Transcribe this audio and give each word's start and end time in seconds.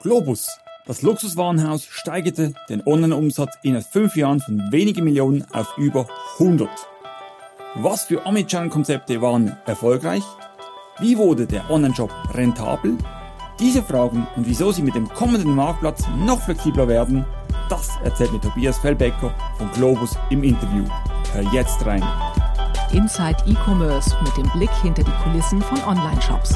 Globus. 0.00 0.60
Das 0.86 1.02
Luxuswarenhaus 1.02 1.84
steigerte 1.90 2.54
den 2.68 2.86
Online-Umsatz 2.86 3.58
innerhalb 3.62 3.86
fünf 3.86 4.14
Jahren 4.14 4.40
von 4.40 4.70
wenigen 4.70 5.02
Millionen 5.02 5.44
auf 5.52 5.76
über 5.76 6.06
100. 6.38 6.68
Was 7.74 8.04
für 8.04 8.24
Omnichannel-Konzepte 8.24 9.20
waren 9.20 9.56
erfolgreich? 9.66 10.22
Wie 11.00 11.18
wurde 11.18 11.48
der 11.48 11.68
Online-Shop 11.68 12.12
rentabel? 12.32 12.96
Diese 13.58 13.82
Fragen 13.82 14.28
und 14.36 14.46
wieso 14.46 14.70
sie 14.70 14.82
mit 14.82 14.94
dem 14.94 15.08
kommenden 15.08 15.56
Marktplatz 15.56 16.04
noch 16.24 16.40
flexibler 16.42 16.86
werden, 16.86 17.24
das 17.68 17.90
erzählt 18.04 18.32
mir 18.32 18.40
Tobias 18.40 18.78
Fellbecker 18.78 19.34
von 19.58 19.68
Globus 19.72 20.16
im 20.30 20.44
Interview. 20.44 20.84
Hör 21.32 21.42
jetzt 21.52 21.84
rein. 21.84 22.04
Inside 22.92 23.42
E-Commerce 23.46 24.16
mit 24.22 24.36
dem 24.36 24.48
Blick 24.52 24.70
hinter 24.80 25.02
die 25.02 25.24
Kulissen 25.24 25.60
von 25.60 25.82
Online-Shops. 25.82 26.54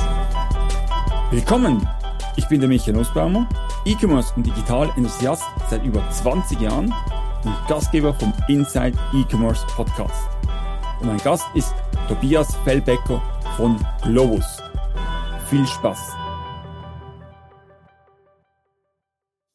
Willkommen 1.33 1.85
ich 2.37 2.49
bin 2.49 2.61
der 2.61 2.69
Michael 2.69 2.95
Nussbaumer, 2.95 3.49
E-Commerce 3.85 4.33
und 4.37 4.47
Digital-Enthusiast 4.47 5.43
seit 5.69 5.85
über 5.85 6.03
20 6.11 6.61
Jahren 6.61 6.95
und 7.45 7.55
Gastgeber 7.69 8.15
vom 8.15 8.33
Inside 8.49 8.97
E-Commerce 9.13 9.67
Podcast. 9.69 10.29
Und 11.01 11.09
mein 11.09 11.19
Gast 11.19 11.45
ist 11.55 11.75
Tobias 12.09 12.55
Fellbecker 12.65 13.23
von 13.57 13.79
Globus. 14.03 14.63
Viel 15.51 15.67
Spaß! 15.67 16.13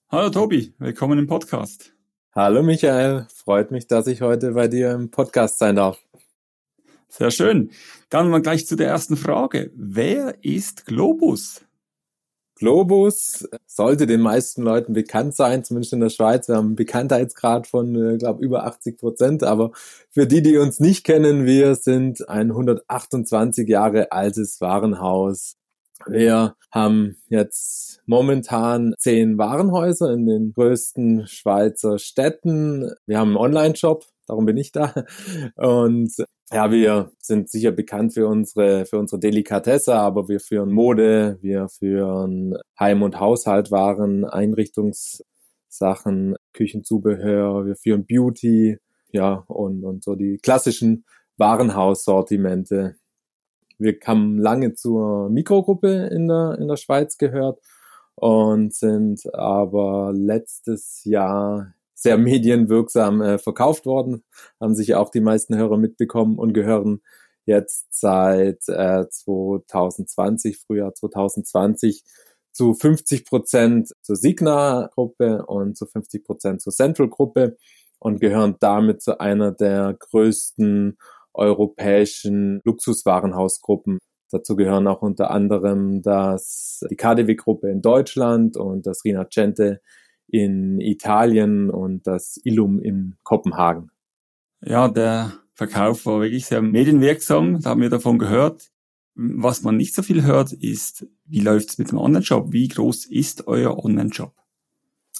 Hallo 0.09 0.29
Tobi, 0.29 0.73
willkommen 0.77 1.19
im 1.19 1.27
Podcast. 1.27 1.93
Hallo 2.33 2.61
Michael, 2.61 3.25
freut 3.33 3.71
mich, 3.71 3.87
dass 3.87 4.07
ich 4.07 4.21
heute 4.21 4.51
bei 4.51 4.67
dir 4.67 4.91
im 4.91 5.09
Podcast 5.09 5.57
sein 5.57 5.75
darf. 5.75 5.97
Sehr 7.09 7.31
schön. 7.31 7.71
Dann 8.09 8.29
mal 8.29 8.41
gleich 8.41 8.67
zu 8.67 8.75
der 8.75 8.87
ersten 8.87 9.17
Frage. 9.17 9.71
Wer 9.75 10.35
ist 10.43 10.85
Globus? 10.85 11.66
Globus 12.57 13.47
sollte 13.65 14.07
den 14.07 14.21
meisten 14.21 14.63
Leuten 14.63 14.93
bekannt 14.93 15.35
sein, 15.35 15.63
zumindest 15.63 15.93
in 15.93 15.99
der 15.99 16.09
Schweiz. 16.09 16.47
Wir 16.47 16.55
haben 16.55 16.67
einen 16.67 16.75
Bekanntheitsgrad 16.75 17.67
von, 17.67 17.95
äh, 17.95 18.17
glaube 18.17 18.43
über 18.43 18.65
80 18.65 18.97
Prozent. 18.97 19.43
Aber 19.43 19.71
für 20.09 20.25
die, 20.25 20.41
die 20.41 20.57
uns 20.57 20.79
nicht 20.79 21.03
kennen, 21.05 21.45
wir 21.45 21.75
sind 21.75 22.27
ein 22.27 22.51
128 22.51 23.67
Jahre 23.67 24.11
altes 24.11 24.59
Warenhaus. 24.59 25.55
Wir 26.07 26.55
haben 26.71 27.17
jetzt 27.29 28.01
momentan 28.05 28.93
zehn 28.97 29.37
Warenhäuser 29.37 30.11
in 30.11 30.25
den 30.25 30.53
größten 30.53 31.27
Schweizer 31.27 31.99
Städten. 31.99 32.91
Wir 33.05 33.19
haben 33.19 33.29
einen 33.29 33.37
Online-Shop, 33.37 34.05
darum 34.25 34.45
bin 34.45 34.57
ich 34.57 34.71
da. 34.71 34.93
Und 35.55 36.11
ja, 36.51 36.71
wir 36.71 37.11
sind 37.19 37.49
sicher 37.49 37.71
bekannt 37.71 38.13
für 38.13 38.27
unsere, 38.27 38.85
für 38.85 38.99
unsere 38.99 39.19
Delikatesse, 39.19 39.95
aber 39.95 40.29
wir 40.29 40.39
führen 40.39 40.71
Mode, 40.71 41.37
wir 41.41 41.67
führen 41.67 42.55
Heim- 42.79 43.03
und 43.03 43.19
Haushaltwaren, 43.19 44.23
Einrichtungssachen, 44.23 46.35
Küchenzubehör, 46.53 47.65
wir 47.65 47.75
führen 47.75 48.05
Beauty, 48.05 48.77
ja, 49.11 49.43
und, 49.47 49.83
und 49.83 50.03
so 50.03 50.15
die 50.15 50.37
klassischen 50.37 51.05
Warenhaussortimente. 51.37 52.95
Wir 53.77 53.97
haben 54.05 54.39
lange 54.39 54.73
zur 54.73 55.29
Mikrogruppe 55.29 56.07
in 56.07 56.29
der, 56.29 56.57
in 56.59 56.67
der 56.67 56.77
Schweiz 56.77 57.17
gehört 57.17 57.59
und 58.15 58.73
sind 58.73 59.21
aber 59.35 60.11
letztes 60.13 61.03
Jahr 61.03 61.73
sehr 61.97 62.17
medienwirksam 62.17 63.21
äh, 63.21 63.37
verkauft 63.39 63.85
worden, 63.87 64.23
haben 64.61 64.75
sich 64.75 64.93
auch 64.93 65.09
die 65.09 65.19
meisten 65.19 65.57
Hörer 65.57 65.77
mitbekommen 65.77 66.37
und 66.37 66.53
gehören 66.53 67.01
jetzt 67.45 67.87
seit 67.89 68.67
äh, 68.67 69.09
2020, 69.09 70.59
Frühjahr 70.59 70.93
2020, 70.93 72.03
zu 72.53 72.73
50 72.73 73.25
Prozent 73.25 73.91
zur 74.01 74.15
Signa-Gruppe 74.15 75.45
und 75.45 75.77
zu 75.77 75.85
50 75.85 76.23
Prozent 76.23 76.61
zur 76.61 76.73
Central-Gruppe 76.73 77.57
und 77.99 78.21
gehören 78.21 78.57
damit 78.59 79.01
zu 79.01 79.19
einer 79.19 79.51
der 79.51 79.95
größten 79.99 80.97
europäischen 81.33 82.61
Luxuswarenhausgruppen. 82.63 83.99
Dazu 84.29 84.55
gehören 84.55 84.87
auch 84.87 85.01
unter 85.01 85.31
anderem 85.31 86.01
das, 86.01 86.81
die 86.89 86.95
KDW-Gruppe 86.95 87.69
in 87.69 87.81
Deutschland 87.81 88.57
und 88.57 88.85
das 88.85 89.03
Rinascente 89.05 89.81
in 90.27 90.79
Italien 90.81 91.69
und 91.69 92.05
das 92.07 92.39
Illum 92.43 92.79
in 92.79 93.15
Kopenhagen. 93.23 93.91
Ja, 94.61 94.87
der 94.87 95.33
Verkauf 95.53 96.05
war 96.05 96.21
wirklich 96.21 96.45
sehr 96.45 96.61
medienwirksam, 96.61 97.61
da 97.61 97.71
haben 97.71 97.81
wir 97.81 97.89
davon 97.89 98.19
gehört. 98.19 98.69
Was 99.15 99.63
man 99.63 99.77
nicht 99.77 99.95
so 99.95 100.03
viel 100.03 100.23
hört, 100.23 100.53
ist, 100.53 101.07
wie 101.25 101.39
läuft 101.39 101.69
es 101.69 101.77
mit 101.79 101.89
dem 101.91 101.97
Online-Shop? 101.97 102.51
Wie 102.51 102.67
groß 102.67 103.05
ist 103.05 103.47
euer 103.47 103.83
Online-Shop? 103.83 104.33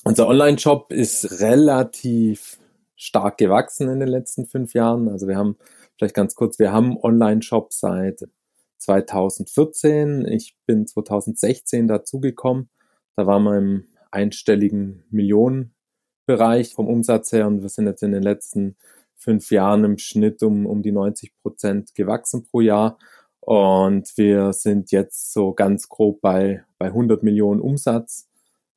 Unser 0.04 0.28
Online-Shop 0.28 0.92
ist 0.92 1.42
relativ 1.42 2.60
stark 2.96 3.38
gewachsen 3.38 3.90
in 3.90 4.00
den 4.00 4.10
letzten 4.10 4.46
fünf 4.46 4.74
Jahren. 4.74 5.10
Also 5.10 5.28
wir 5.28 5.36
haben, 5.36 5.58
vielleicht 5.98 6.14
ganz 6.14 6.36
kurz, 6.36 6.60
wir 6.60 6.72
haben 6.72 6.98
Online-Shop 6.98 7.74
seit 7.74 8.28
2014. 8.78 10.26
Ich 10.28 10.56
bin 10.66 10.86
2016 10.86 11.88
dazugekommen. 11.88 12.70
Da 13.16 13.26
waren 13.26 13.44
wir 13.44 13.58
im 13.58 13.86
einstelligen 14.18 15.04
Millionenbereich 15.12 16.74
vom 16.74 16.88
Umsatz 16.88 17.32
her 17.32 17.48
und 17.48 17.62
wir 17.62 17.70
sind 17.70 17.86
jetzt 17.86 18.02
in 18.02 18.12
den 18.12 18.24
letzten 18.24 18.76
fünf 19.16 19.52
Jahren 19.52 19.84
im 19.84 19.98
Schnitt 19.98 20.42
um, 20.42 20.66
um 20.66 20.82
die 20.82 20.92
90 20.92 21.34
Prozent 21.42 21.96
gewachsen 21.96 22.44
pro 22.44 22.62
Jahr. 22.62 22.98
Und 23.40 24.12
wir 24.18 24.52
sind 24.54 24.92
jetzt 24.92 25.34
so 25.34 25.54
ganz 25.54 25.88
grob 25.88 26.20
bei, 26.22 26.64
bei 26.78 26.88
100 26.88 27.24
Millionen 27.24 27.62
Umsatz, 27.62 28.28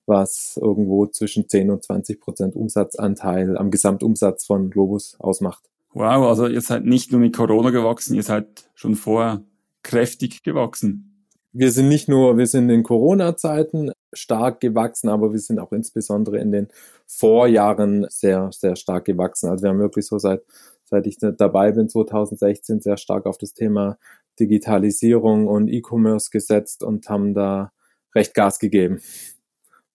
was 0.07 0.59
irgendwo 0.61 1.07
zwischen 1.07 1.49
10 1.49 1.71
und 1.71 1.83
20 1.83 2.21
Prozent 2.21 2.55
Umsatzanteil 2.55 3.57
am 3.57 3.71
Gesamtumsatz 3.71 4.47
von 4.47 4.71
Globus 4.71 5.17
ausmacht. 5.19 5.65
Wow, 5.93 6.29
also 6.29 6.47
ihr 6.47 6.61
seid 6.61 6.85
nicht 6.85 7.11
nur 7.11 7.21
mit 7.21 7.35
Corona 7.35 7.71
gewachsen, 7.71 8.15
ihr 8.15 8.23
seid 8.23 8.71
schon 8.75 8.95
vorher 8.95 9.43
kräftig 9.83 10.43
gewachsen 10.45 11.11
wir 11.53 11.73
sind 11.73 11.89
nicht 11.89 12.09
nur, 12.09 12.39
wir 12.39 12.47
sind 12.47 12.71
in 12.71 12.83
Corona-Zeiten 12.83 13.93
stark 14.13 14.61
gewachsen, 14.61 15.09
aber 15.09 15.33
wir 15.33 15.39
sind 15.39 15.59
auch 15.59 15.73
insbesondere 15.73 16.39
in 16.39 16.53
den 16.53 16.69
Vorjahren 17.07 18.07
sehr, 18.09 18.51
sehr 18.53 18.77
stark 18.77 19.05
gewachsen. 19.05 19.49
Also 19.49 19.63
wir 19.63 19.71
haben 19.71 19.79
wirklich 19.79 20.07
so 20.07 20.19
seit, 20.19 20.43
seit 20.85 21.07
ich 21.07 21.19
dabei 21.19 21.73
bin, 21.73 21.89
2016, 21.89 22.81
sehr 22.81 22.97
stark 22.97 23.27
auf 23.27 23.39
das 23.39 23.55
Thema 23.55 23.99
Digitalisierung 24.39 25.47
und 25.47 25.69
E-Commerce 25.69 26.31
gesetzt 26.31 26.83
und 26.83 27.09
haben 27.09 27.35
da 27.35 27.73
recht 28.15 28.35
Gas 28.35 28.59
gegeben, 28.59 29.01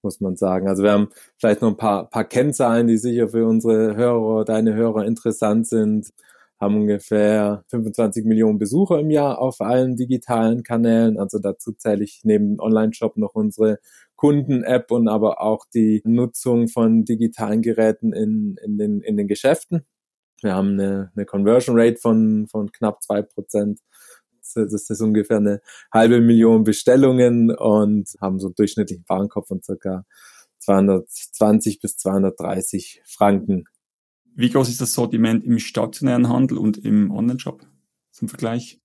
muss 0.01 0.21
man 0.21 0.35
sagen. 0.35 0.67
Also 0.67 0.83
wir 0.83 0.91
haben 0.91 1.09
vielleicht 1.37 1.61
noch 1.61 1.69
ein 1.69 1.77
paar, 1.77 2.09
paar 2.09 2.25
Kennzahlen, 2.25 2.87
die 2.87 2.97
sicher 2.97 3.29
für 3.29 3.45
unsere 3.45 3.95
Hörer, 3.95 4.45
deine 4.45 4.73
Hörer 4.75 5.05
interessant 5.05 5.67
sind 5.67 6.13
haben 6.59 6.75
ungefähr 6.75 7.63
25 7.67 8.25
Millionen 8.25 8.59
Besucher 8.59 8.99
im 8.99 9.09
Jahr 9.11 9.39
auf 9.39 9.61
allen 9.61 9.95
digitalen 9.97 10.63
Kanälen. 10.63 11.17
Also 11.17 11.39
dazu 11.39 11.73
zähle 11.73 12.03
ich 12.03 12.21
neben 12.23 12.59
Online-Shop 12.59 13.17
noch 13.17 13.35
unsere 13.35 13.79
Kunden-App 14.15 14.91
und 14.91 15.07
aber 15.07 15.41
auch 15.41 15.65
die 15.73 16.01
Nutzung 16.05 16.67
von 16.67 17.05
digitalen 17.05 17.61
Geräten 17.61 18.13
in, 18.13 18.57
in, 18.63 18.77
den, 18.77 19.01
in 19.01 19.17
den 19.17 19.27
Geschäften. 19.27 19.85
Wir 20.41 20.53
haben 20.55 20.79
eine, 20.79 21.11
eine 21.15 21.25
Conversion 21.25 21.79
Rate 21.79 21.97
von, 21.97 22.47
von 22.47 22.71
knapp 22.71 23.03
zwei 23.03 23.21
Prozent. 23.21 23.79
Das 24.53 24.89
ist 24.89 25.01
ungefähr 25.01 25.37
eine 25.37 25.61
halbe 25.91 26.21
Million 26.21 26.63
Bestellungen 26.63 27.51
und 27.51 28.09
haben 28.21 28.39
so 28.39 28.47
einen 28.47 28.55
durchschnittlichen 28.55 29.05
Warenkorb 29.07 29.47
von 29.47 29.61
circa 29.61 30.05
220 30.59 31.79
bis 31.79 31.97
230 31.97 33.01
Franken 33.05 33.65
wie 34.37 34.49
groß 34.49 34.67
ist 34.67 34.81
das 34.81 34.91
Sortiment 34.91 35.45
im 35.45 35.59
stationären 35.59 36.27
Handel 36.27 36.57
und 36.57 36.77
im 36.77 37.09
Online-Shop 37.09 37.65
zum 38.11 38.27
Vergleich? 38.27 38.81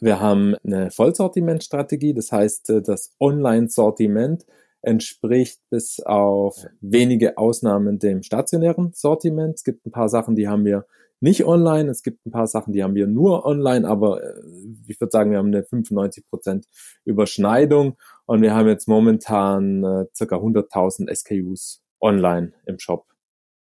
Wir 0.00 0.20
haben 0.20 0.54
eine 0.64 0.90
Vollsortimentstrategie, 0.90 2.14
das 2.14 2.32
heißt, 2.32 2.70
äh, 2.70 2.82
das 2.82 3.14
Online-Sortiment 3.20 4.46
entspricht 4.82 5.60
bis 5.70 6.00
auf 6.00 6.56
wenige 6.80 7.36
Ausnahmen 7.36 7.98
dem 7.98 8.22
stationären 8.22 8.92
Sortiment. 8.94 9.56
Es 9.56 9.64
gibt 9.64 9.86
ein 9.86 9.90
paar 9.90 10.08
Sachen, 10.08 10.36
die 10.36 10.48
haben 10.48 10.64
wir 10.64 10.86
nicht 11.20 11.44
online. 11.44 11.90
Es 11.90 12.02
gibt 12.02 12.24
ein 12.26 12.30
paar 12.30 12.46
Sachen, 12.46 12.72
die 12.72 12.82
haben 12.82 12.94
wir 12.94 13.06
nur 13.06 13.44
online, 13.44 13.86
aber 13.86 14.22
äh, 14.22 14.42
ich 14.88 15.00
würde 15.00 15.10
sagen, 15.10 15.30
wir 15.30 15.38
haben 15.38 15.48
eine 15.48 15.62
95% 15.62 16.64
Überschneidung 17.04 17.96
und 18.26 18.42
wir 18.42 18.54
haben 18.54 18.68
jetzt 18.68 18.88
momentan 18.88 19.84
äh, 19.84 20.06
circa 20.14 20.36
100.000 20.36 21.14
SKUs 21.14 21.82
online 22.00 22.52
im 22.66 22.78
Shop. 22.78 23.06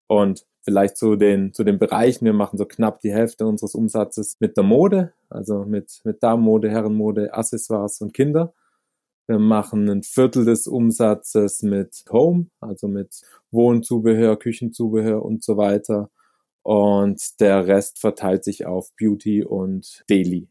Und 0.06 0.46
vielleicht 0.62 0.96
zu 0.96 1.16
den, 1.16 1.52
zu 1.52 1.64
den 1.64 1.78
Bereichen. 1.78 2.24
Wir 2.24 2.32
machen 2.32 2.58
so 2.58 2.64
knapp 2.64 3.00
die 3.00 3.12
Hälfte 3.12 3.46
unseres 3.46 3.74
Umsatzes 3.74 4.36
mit 4.40 4.56
der 4.56 4.64
Mode, 4.64 5.12
also 5.28 5.64
mit, 5.64 6.00
mit 6.04 6.22
Damenmode, 6.22 6.70
Herrenmode, 6.70 7.34
Accessoires 7.34 8.00
und 8.00 8.14
Kinder. 8.14 8.52
Wir 9.26 9.38
machen 9.38 9.88
ein 9.88 10.02
Viertel 10.02 10.44
des 10.44 10.66
Umsatzes 10.66 11.62
mit 11.62 12.04
Home, 12.10 12.46
also 12.60 12.88
mit 12.88 13.22
Wohnzubehör, 13.52 14.36
Küchenzubehör 14.36 15.24
und 15.24 15.44
so 15.44 15.56
weiter. 15.56 16.10
Und 16.62 17.40
der 17.40 17.66
Rest 17.66 18.00
verteilt 18.00 18.44
sich 18.44 18.66
auf 18.66 18.90
Beauty 18.96 19.44
und 19.44 20.04
Daily. 20.08 20.48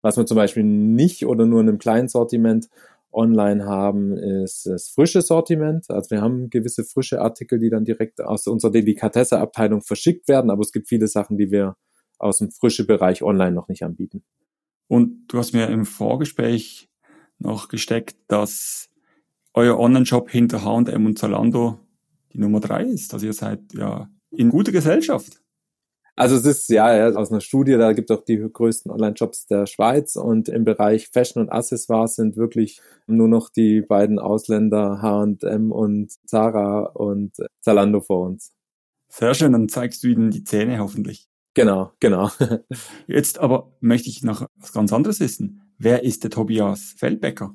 Was 0.00 0.16
wir 0.16 0.26
zum 0.26 0.36
Beispiel 0.36 0.64
nicht 0.64 1.26
oder 1.26 1.46
nur 1.46 1.60
in 1.60 1.68
einem 1.68 1.78
kleinen 1.78 2.08
Sortiment 2.08 2.68
online 3.12 3.64
haben, 3.66 4.16
ist 4.16 4.66
das 4.66 4.88
frische 4.88 5.22
Sortiment. 5.22 5.90
Also 5.90 6.10
wir 6.10 6.20
haben 6.20 6.50
gewisse 6.50 6.84
frische 6.84 7.20
Artikel, 7.20 7.58
die 7.58 7.70
dann 7.70 7.84
direkt 7.84 8.20
aus 8.20 8.46
unserer 8.46 8.70
Delikatesse-Abteilung 8.72 9.82
verschickt 9.82 10.28
werden, 10.28 10.50
aber 10.50 10.62
es 10.62 10.72
gibt 10.72 10.88
viele 10.88 11.08
Sachen, 11.08 11.36
die 11.36 11.50
wir 11.50 11.76
aus 12.18 12.38
dem 12.38 12.50
frischen 12.50 12.86
Bereich 12.86 13.22
online 13.22 13.52
noch 13.52 13.68
nicht 13.68 13.82
anbieten. 13.82 14.22
Und 14.88 15.26
du 15.28 15.38
hast 15.38 15.52
mir 15.52 15.68
im 15.68 15.84
Vorgespräch 15.84 16.88
noch 17.38 17.68
gesteckt, 17.68 18.16
dass 18.28 18.88
euer 19.54 19.78
Online-Shop 19.78 20.30
hinter 20.30 20.64
H&M 20.64 21.06
und 21.06 21.18
Zalando 21.18 21.80
die 22.32 22.38
Nummer 22.38 22.60
drei 22.60 22.84
ist. 22.84 23.12
Also 23.12 23.26
ihr 23.26 23.32
seid 23.32 23.60
ja 23.74 24.08
in 24.30 24.50
guter 24.50 24.72
Gesellschaft. 24.72 25.41
Also 26.14 26.36
es 26.36 26.44
ist 26.44 26.68
ja, 26.68 27.08
aus 27.10 27.30
einer 27.30 27.40
Studie, 27.40 27.72
da 27.72 27.92
gibt 27.94 28.10
es 28.10 28.16
auch 28.16 28.24
die 28.24 28.36
größten 28.36 28.92
Online-Shops 28.92 29.46
der 29.46 29.66
Schweiz 29.66 30.16
und 30.16 30.48
im 30.48 30.64
Bereich 30.64 31.08
Fashion 31.08 31.42
und 31.42 31.50
Accessoires 31.50 32.16
sind 32.16 32.36
wirklich 32.36 32.82
nur 33.06 33.28
noch 33.28 33.48
die 33.48 33.80
beiden 33.80 34.18
Ausländer 34.18 35.00
H&M 35.00 35.72
und 35.72 36.12
Zara 36.26 36.90
und 36.92 37.32
Zalando 37.60 38.00
vor 38.00 38.26
uns. 38.26 38.52
Sehr 39.08 39.34
schön, 39.34 39.52
dann 39.52 39.68
zeigst 39.68 40.02
du 40.02 40.08
ihnen 40.08 40.30
die 40.30 40.44
Zähne 40.44 40.78
hoffentlich. 40.80 41.28
Genau, 41.54 41.92
genau. 42.00 42.30
Jetzt 43.06 43.38
aber 43.38 43.72
möchte 43.80 44.08
ich 44.08 44.22
noch 44.22 44.46
was 44.56 44.72
ganz 44.72 44.92
anderes 44.92 45.20
wissen. 45.20 45.74
Wer 45.78 46.04
ist 46.04 46.24
der 46.24 46.30
Tobias 46.30 46.94
Feldbecker? 46.96 47.54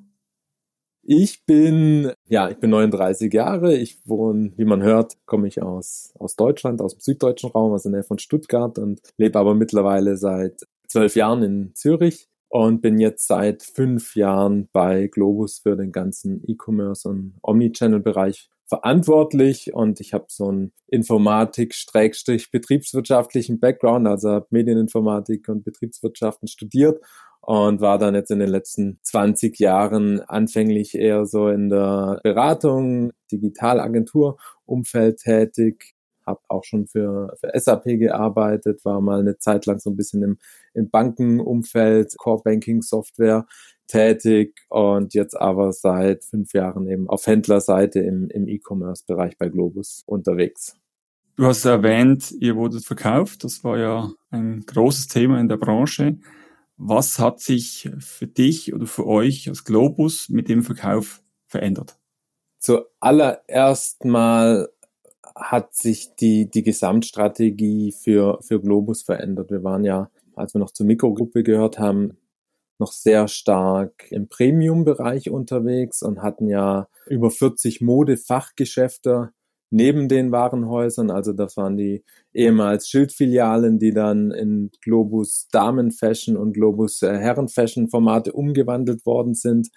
Ich 1.10 1.46
bin, 1.46 2.12
ja, 2.28 2.50
ich 2.50 2.58
bin 2.58 2.70
39 2.72 3.32
Jahre. 3.32 3.78
Ich 3.78 3.98
wohne, 4.04 4.52
wie 4.58 4.66
man 4.66 4.84
hört, 4.84 5.16
komme 5.26 5.48
ich 5.48 5.62
aus, 5.62 6.12
aus 6.20 6.36
Deutschland, 6.36 6.82
aus 6.82 6.96
dem 6.96 7.00
süddeutschen 7.00 7.52
Raum, 7.52 7.74
in 7.74 7.80
der 7.82 7.92
Nähe 7.92 8.04
von 8.04 8.20
Stuttgart 8.20 8.78
und 8.78 9.00
lebe 9.16 9.40
aber 9.40 9.56
mittlerweile 9.56 10.18
seit 10.18 10.64
zwölf 10.86 11.16
Jahren 11.16 11.44
in 11.44 11.72
Zürich 11.76 12.28
und 12.50 12.82
bin 12.82 13.00
jetzt 13.00 13.26
seit 13.26 13.64
fünf 13.64 14.18
Jahren 14.18 14.68
bei 14.74 15.08
Globus 15.08 15.60
für 15.60 15.78
den 15.78 15.94
ganzen 15.94 16.44
E-Commerce 16.46 17.08
und 17.08 17.38
Omnichannel-Bereich 17.42 18.50
verantwortlich 18.66 19.74
und 19.74 20.02
ich 20.02 20.14
habe 20.14 20.26
so 20.28 20.50
einen 20.50 20.74
Informatik-betriebswirtschaftlichen 20.88 23.62
Background, 23.62 24.08
also 24.08 24.42
Medieninformatik 24.50 25.48
und 25.48 25.64
Betriebswirtschaften 25.64 26.50
studiert 26.50 27.00
und 27.48 27.80
war 27.80 27.98
dann 27.98 28.14
jetzt 28.14 28.30
in 28.30 28.40
den 28.40 28.50
letzten 28.50 29.00
20 29.04 29.58
Jahren 29.58 30.20
anfänglich 30.20 30.96
eher 30.96 31.26
so 31.26 31.48
in 31.48 31.70
der 31.70 32.20
Beratung, 32.22 33.14
Digitalagentur-Umfeld 33.32 35.20
tätig, 35.20 35.96
habe 36.26 36.42
auch 36.50 36.66
schon 36.66 36.88
für, 36.88 37.38
für 37.40 37.58
SAP 37.58 37.86
gearbeitet, 37.86 38.84
war 38.84 39.00
mal 39.00 39.22
eine 39.22 39.38
Zeit 39.38 39.66
lang 39.66 39.80
so 39.80 39.90
ein 39.90 39.96
bisschen 39.96 40.24
im, 40.24 40.38
im 40.74 40.90
Bankenumfeld, 40.90 42.18
Core 42.18 42.42
Banking 42.44 42.82
Software 42.82 43.46
tätig 43.88 44.54
und 44.68 45.14
jetzt 45.14 45.40
aber 45.40 45.72
seit 45.72 46.26
fünf 46.26 46.52
Jahren 46.52 46.86
eben 46.90 47.08
auf 47.08 47.28
Händlerseite 47.28 48.02
im, 48.02 48.30
im 48.30 48.50
E-Commerce-Bereich 48.50 49.38
bei 49.38 49.48
Globus 49.48 50.04
unterwegs. 50.06 50.76
Du 51.38 51.46
hast 51.46 51.64
erwähnt, 51.64 52.30
ihr 52.42 52.58
wurdet 52.58 52.84
verkauft. 52.84 53.46
Das 53.46 53.64
war 53.64 53.78
ja 53.78 54.12
ein 54.32 54.66
großes 54.66 55.08
Thema 55.08 55.40
in 55.40 55.48
der 55.48 55.56
Branche. 55.56 56.18
Was 56.78 57.18
hat 57.18 57.40
sich 57.40 57.90
für 58.00 58.28
dich 58.28 58.74
oder 58.74 58.86
für 58.86 59.08
euch 59.08 59.50
als 59.50 59.64
Globus 59.66 60.30
mit 60.30 60.48
dem 60.48 60.62
Verkauf 60.62 61.24
verändert? 61.48 61.98
Zuallererst 62.60 64.06
mal 64.06 64.70
hat 65.36 65.76
sich 65.76 66.16
die, 66.16 66.50
die 66.50 66.64
Gesamtstrategie 66.64 67.92
für, 67.92 68.40
für 68.42 68.62
Globus 68.62 69.02
verändert. 69.02 69.52
Wir 69.52 69.64
waren 69.64 69.84
ja, 69.84 70.10
als 70.36 70.54
wir 70.54 70.60
noch 70.60 70.72
zur 70.72 70.86
Mikrogruppe 70.86 71.44
gehört 71.44 71.80
haben, 71.80 72.18
noch 72.80 72.92
sehr 72.92 73.28
stark 73.28 74.12
im 74.12 74.28
Premium-Bereich 74.28 75.32
unterwegs 75.32 76.04
und 76.04 76.22
hatten 76.22 76.48
ja 76.48 76.88
über 77.08 77.32
40 77.32 77.82
Modefachgeschäfte 77.82 79.32
neben 79.70 80.08
den 80.08 80.32
Warenhäusern. 80.32 81.12
Also 81.12 81.34
das 81.34 81.58
waren 81.58 81.78
die 81.78 82.04
ehemals 82.34 82.88
Schildfilialen, 82.88 83.80
die 83.80 83.94
dann 83.94 84.32
in 84.32 84.72
Globus 84.82 85.48
Damenfashion 85.52 86.38
und 86.38 86.54
Globus 86.54 87.02
äh, 87.02 87.18
Herrenfashion 87.18 87.90
Formate 87.90 88.34
umgewandelt 88.34 89.06
worden 89.06 89.34
sind. 89.34 89.70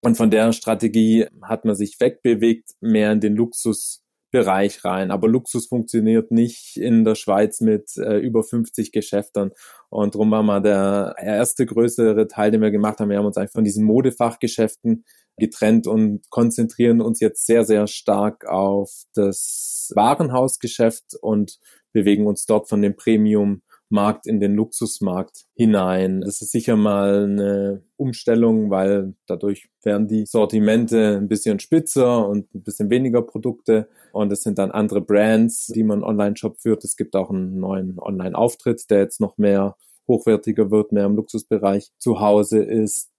Und 0.00 0.16
von 0.16 0.30
der 0.30 0.52
Strategie 0.52 1.26
hat 1.42 1.64
man 1.64 1.74
sich 1.74 1.98
wegbewegt, 1.98 2.70
mehr 2.80 3.10
in 3.12 3.20
den 3.20 3.34
Luxusbereich 3.34 4.84
rein. 4.84 5.10
Aber 5.10 5.28
Luxus 5.28 5.66
funktioniert 5.66 6.30
nicht 6.30 6.76
in 6.76 7.04
der 7.04 7.16
Schweiz 7.16 7.60
mit 7.60 7.96
äh, 7.96 8.18
über 8.18 8.44
50 8.44 8.92
Geschäftern. 8.92 9.50
Und 9.88 10.14
darum 10.14 10.30
war 10.30 10.42
mal 10.42 10.60
der 10.60 11.16
erste 11.18 11.66
größere 11.66 12.28
Teil, 12.28 12.50
den 12.52 12.60
wir 12.60 12.70
gemacht 12.70 13.00
haben. 13.00 13.10
Wir 13.10 13.18
haben 13.18 13.26
uns 13.26 13.38
einfach 13.38 13.54
von 13.54 13.64
diesen 13.64 13.84
Modefachgeschäften 13.84 15.04
getrennt 15.38 15.86
und 15.86 16.28
konzentrieren 16.30 17.00
uns 17.00 17.20
jetzt 17.20 17.46
sehr, 17.46 17.64
sehr 17.64 17.86
stark 17.86 18.46
auf 18.46 19.04
das 19.14 19.92
Warenhausgeschäft 19.94 21.14
und 21.20 21.58
bewegen 21.92 22.26
uns 22.26 22.46
dort 22.46 22.68
von 22.68 22.82
dem 22.82 22.96
Premium 22.96 23.62
Markt 23.90 24.26
in 24.26 24.38
den 24.38 24.54
Luxusmarkt 24.54 25.46
hinein. 25.54 26.20
Das 26.20 26.42
ist 26.42 26.52
sicher 26.52 26.76
mal 26.76 27.24
eine 27.24 27.82
Umstellung, 27.96 28.70
weil 28.70 29.14
dadurch 29.26 29.70
werden 29.82 30.08
die 30.08 30.26
Sortimente 30.26 31.16
ein 31.16 31.28
bisschen 31.28 31.58
spitzer 31.58 32.28
und 32.28 32.54
ein 32.54 32.62
bisschen 32.62 32.90
weniger 32.90 33.22
Produkte 33.22 33.88
und 34.12 34.30
es 34.30 34.42
sind 34.42 34.58
dann 34.58 34.70
andere 34.70 35.00
Brands, 35.00 35.68
die 35.68 35.84
man 35.84 36.04
Online-Shop 36.04 36.60
führt. 36.60 36.84
Es 36.84 36.96
gibt 36.96 37.16
auch 37.16 37.30
einen 37.30 37.58
neuen 37.60 37.98
Online-Auftritt, 37.98 38.90
der 38.90 38.98
jetzt 38.98 39.20
noch 39.20 39.38
mehr 39.38 39.76
hochwertiger 40.06 40.70
wird, 40.70 40.92
mehr 40.92 41.06
im 41.06 41.16
Luxusbereich 41.16 41.90
zu 41.98 42.20
Hause 42.20 42.62
ist. 42.62 43.10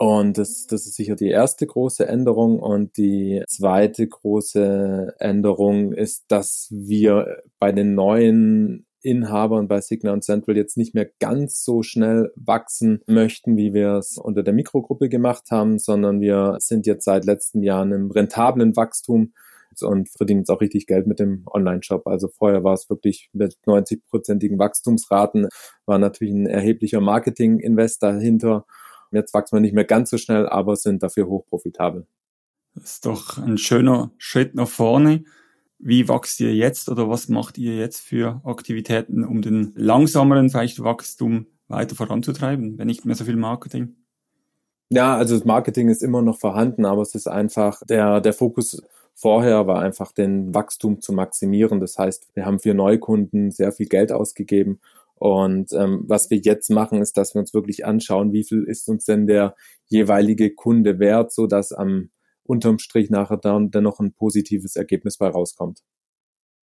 Und 0.00 0.38
das, 0.38 0.68
das 0.68 0.86
ist 0.86 0.94
sicher 0.94 1.16
die 1.16 1.28
erste 1.28 1.66
große 1.66 2.06
Änderung. 2.06 2.60
Und 2.60 2.96
die 2.96 3.42
zweite 3.48 4.06
große 4.06 5.16
Änderung 5.18 5.92
ist, 5.92 6.26
dass 6.28 6.68
wir 6.70 7.42
bei 7.58 7.72
den 7.72 7.94
neuen 7.94 8.86
Inhabern 9.02 9.66
bei 9.66 9.80
Signa 9.80 10.12
und 10.12 10.22
Central 10.22 10.56
jetzt 10.56 10.76
nicht 10.76 10.94
mehr 10.94 11.10
ganz 11.18 11.64
so 11.64 11.82
schnell 11.82 12.32
wachsen 12.36 13.00
möchten, 13.06 13.56
wie 13.56 13.74
wir 13.74 13.94
es 13.94 14.18
unter 14.18 14.44
der 14.44 14.54
Mikrogruppe 14.54 15.08
gemacht 15.08 15.50
haben, 15.50 15.78
sondern 15.78 16.20
wir 16.20 16.56
sind 16.60 16.86
jetzt 16.86 17.04
seit 17.04 17.24
letzten 17.24 17.62
Jahren 17.62 17.90
im 17.90 18.10
rentablen 18.12 18.76
Wachstum 18.76 19.32
und 19.82 20.08
verdienen 20.08 20.40
jetzt 20.40 20.50
auch 20.50 20.60
richtig 20.60 20.86
Geld 20.86 21.06
mit 21.06 21.18
dem 21.18 21.44
Online-Shop. 21.52 22.06
Also 22.06 22.28
vorher 22.28 22.62
war 22.62 22.74
es 22.74 22.88
wirklich 22.88 23.30
mit 23.32 23.56
90-prozentigen 23.66 24.58
Wachstumsraten, 24.58 25.48
war 25.86 25.98
natürlich 25.98 26.34
ein 26.34 26.46
erheblicher 26.46 27.00
Marketing-Invest 27.00 28.02
dahinter 28.02 28.64
Jetzt 29.10 29.34
wachsen 29.34 29.56
wir 29.56 29.60
nicht 29.60 29.74
mehr 29.74 29.84
ganz 29.84 30.10
so 30.10 30.18
schnell, 30.18 30.48
aber 30.48 30.76
sind 30.76 31.02
dafür 31.02 31.26
hochprofitabel. 31.26 32.06
Das 32.74 32.92
ist 32.92 33.06
doch 33.06 33.38
ein 33.38 33.58
schöner 33.58 34.12
Schritt 34.18 34.54
nach 34.54 34.68
vorne. 34.68 35.24
Wie 35.78 36.08
wächst 36.08 36.40
ihr 36.40 36.54
jetzt 36.54 36.88
oder 36.88 37.08
was 37.08 37.28
macht 37.28 37.58
ihr 37.58 37.76
jetzt 37.76 38.00
für 38.00 38.40
Aktivitäten, 38.44 39.24
um 39.24 39.42
den 39.42 39.72
langsameren 39.76 40.50
vielleicht 40.50 40.82
Wachstum 40.82 41.46
weiter 41.68 41.94
voranzutreiben, 41.94 42.78
wenn 42.78 42.86
nicht 42.86 43.04
mehr 43.04 43.14
so 43.14 43.24
viel 43.24 43.36
Marketing? 43.36 43.96
Ja, 44.90 45.16
also 45.16 45.34
das 45.36 45.44
Marketing 45.44 45.88
ist 45.88 46.02
immer 46.02 46.22
noch 46.22 46.38
vorhanden, 46.38 46.84
aber 46.84 47.02
es 47.02 47.14
ist 47.14 47.28
einfach, 47.28 47.82
der, 47.86 48.20
der 48.20 48.32
Fokus 48.32 48.82
vorher 49.14 49.66
war 49.66 49.82
einfach 49.82 50.12
den 50.12 50.54
Wachstum 50.54 51.00
zu 51.00 51.12
maximieren. 51.12 51.80
Das 51.80 51.98
heißt, 51.98 52.28
wir 52.34 52.46
haben 52.46 52.58
für 52.58 52.72
Neukunden 52.72 53.50
sehr 53.50 53.72
viel 53.72 53.86
Geld 53.86 54.12
ausgegeben 54.12 54.80
und 55.18 55.72
ähm, 55.72 56.04
was 56.06 56.30
wir 56.30 56.38
jetzt 56.38 56.70
machen, 56.70 57.00
ist, 57.00 57.16
dass 57.16 57.34
wir 57.34 57.40
uns 57.40 57.54
wirklich 57.54 57.84
anschauen, 57.84 58.32
wie 58.32 58.44
viel 58.44 58.64
ist 58.64 58.88
uns 58.88 59.04
denn 59.04 59.26
der 59.26 59.56
jeweilige 59.86 60.54
Kunde 60.54 60.98
wert, 60.98 61.32
so 61.32 61.46
dass 61.46 61.72
am 61.72 62.10
unterm 62.44 62.78
Strich 62.78 63.10
nachher 63.10 63.36
dann 63.36 63.70
dennoch 63.70 64.00
ein 64.00 64.12
positives 64.12 64.76
Ergebnis 64.76 65.18
bei 65.18 65.28
rauskommt. 65.28 65.82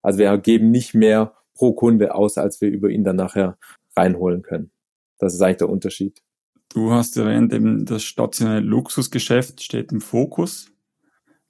Also 0.01 0.19
wir 0.19 0.37
geben 0.37 0.71
nicht 0.71 0.93
mehr 0.93 1.33
pro 1.53 1.73
Kunde 1.73 2.15
aus, 2.15 2.37
als 2.37 2.61
wir 2.61 2.69
über 2.69 2.89
ihn 2.89 3.03
dann 3.03 3.15
nachher 3.15 3.57
reinholen 3.95 4.41
können. 4.41 4.71
Das 5.19 5.33
ist 5.33 5.41
eigentlich 5.41 5.57
der 5.57 5.69
Unterschied. 5.69 6.21
Du 6.69 6.91
hast 6.91 7.15
erwähnt, 7.17 7.53
eben 7.53 7.85
das 7.85 8.03
stationäre 8.03 8.59
Luxusgeschäft 8.59 9.63
steht 9.63 9.91
im 9.91 10.01
Fokus. 10.01 10.71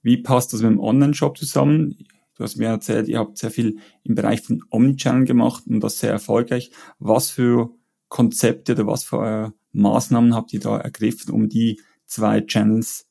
Wie 0.01 0.17
passt 0.17 0.53
das 0.53 0.61
mit 0.61 0.71
dem 0.71 0.79
Online-Shop 0.79 1.37
zusammen? 1.37 1.97
Du 2.35 2.43
hast 2.43 2.57
mir 2.57 2.67
erzählt, 2.67 3.07
ihr 3.07 3.19
habt 3.19 3.37
sehr 3.37 3.51
viel 3.51 3.79
im 4.03 4.15
Bereich 4.15 4.41
von 4.41 4.63
Omnichannel 4.69 5.25
gemacht 5.25 5.63
und 5.67 5.79
das 5.79 5.99
sehr 5.99 6.11
erfolgreich. 6.11 6.71
Was 6.99 7.29
für 7.29 7.69
Konzepte 8.09 8.73
oder 8.73 8.87
was 8.87 9.05
für 9.05 9.25
äh, 9.25 9.51
Maßnahmen 9.71 10.35
habt 10.35 10.51
ihr 10.53 10.59
da 10.59 10.77
ergriffen, 10.77 11.33
um 11.33 11.47
die 11.49 11.81
zwei 12.05 12.41
Channels 12.41 13.07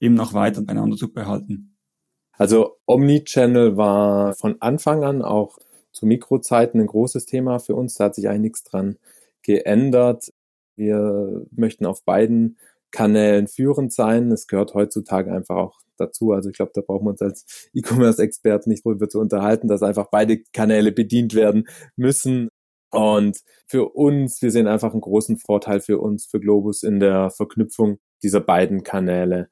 eben 0.00 0.14
noch 0.14 0.34
weiter 0.34 0.62
beieinander 0.62 0.96
zu 0.96 1.12
behalten? 1.12 1.76
Also 2.32 2.76
Omnichannel 2.86 3.76
war 3.76 4.34
von 4.34 4.56
Anfang 4.60 5.04
an 5.04 5.22
auch 5.22 5.58
zu 5.92 6.04
Mikrozeiten 6.04 6.80
ein 6.80 6.86
großes 6.86 7.24
Thema 7.24 7.58
für 7.60 7.74
uns. 7.74 7.94
Da 7.94 8.04
hat 8.04 8.14
sich 8.14 8.28
eigentlich 8.28 8.42
nichts 8.42 8.64
dran 8.64 8.98
geändert. 9.42 10.32
Wir 10.74 11.46
möchten 11.52 11.86
auf 11.86 12.04
beiden 12.04 12.58
Kanälen 12.90 13.46
führend 13.46 13.92
sein. 13.92 14.30
Es 14.32 14.46
gehört 14.46 14.74
heutzutage 14.74 15.32
einfach 15.32 15.56
auch 15.56 15.80
dazu. 15.96 16.32
Also 16.32 16.50
ich 16.50 16.56
glaube, 16.56 16.72
da 16.74 16.80
brauchen 16.80 17.04
wir 17.04 17.10
uns 17.10 17.22
als 17.22 17.70
E-Commerce-Experten 17.74 18.70
nicht 18.70 18.84
drüber 18.84 19.08
zu 19.08 19.20
unterhalten, 19.20 19.68
dass 19.68 19.82
einfach 19.82 20.08
beide 20.10 20.42
Kanäle 20.52 20.92
bedient 20.92 21.34
werden 21.34 21.68
müssen. 21.96 22.48
Und 22.90 23.38
für 23.66 23.90
uns, 23.90 24.40
wir 24.42 24.50
sehen 24.50 24.66
einfach 24.66 24.92
einen 24.92 25.00
großen 25.00 25.38
Vorteil 25.38 25.80
für 25.80 25.98
uns, 25.98 26.26
für 26.26 26.40
Globus 26.40 26.82
in 26.82 27.00
der 27.00 27.30
Verknüpfung 27.30 27.98
dieser 28.22 28.40
beiden 28.40 28.82
Kanäle. 28.82 29.48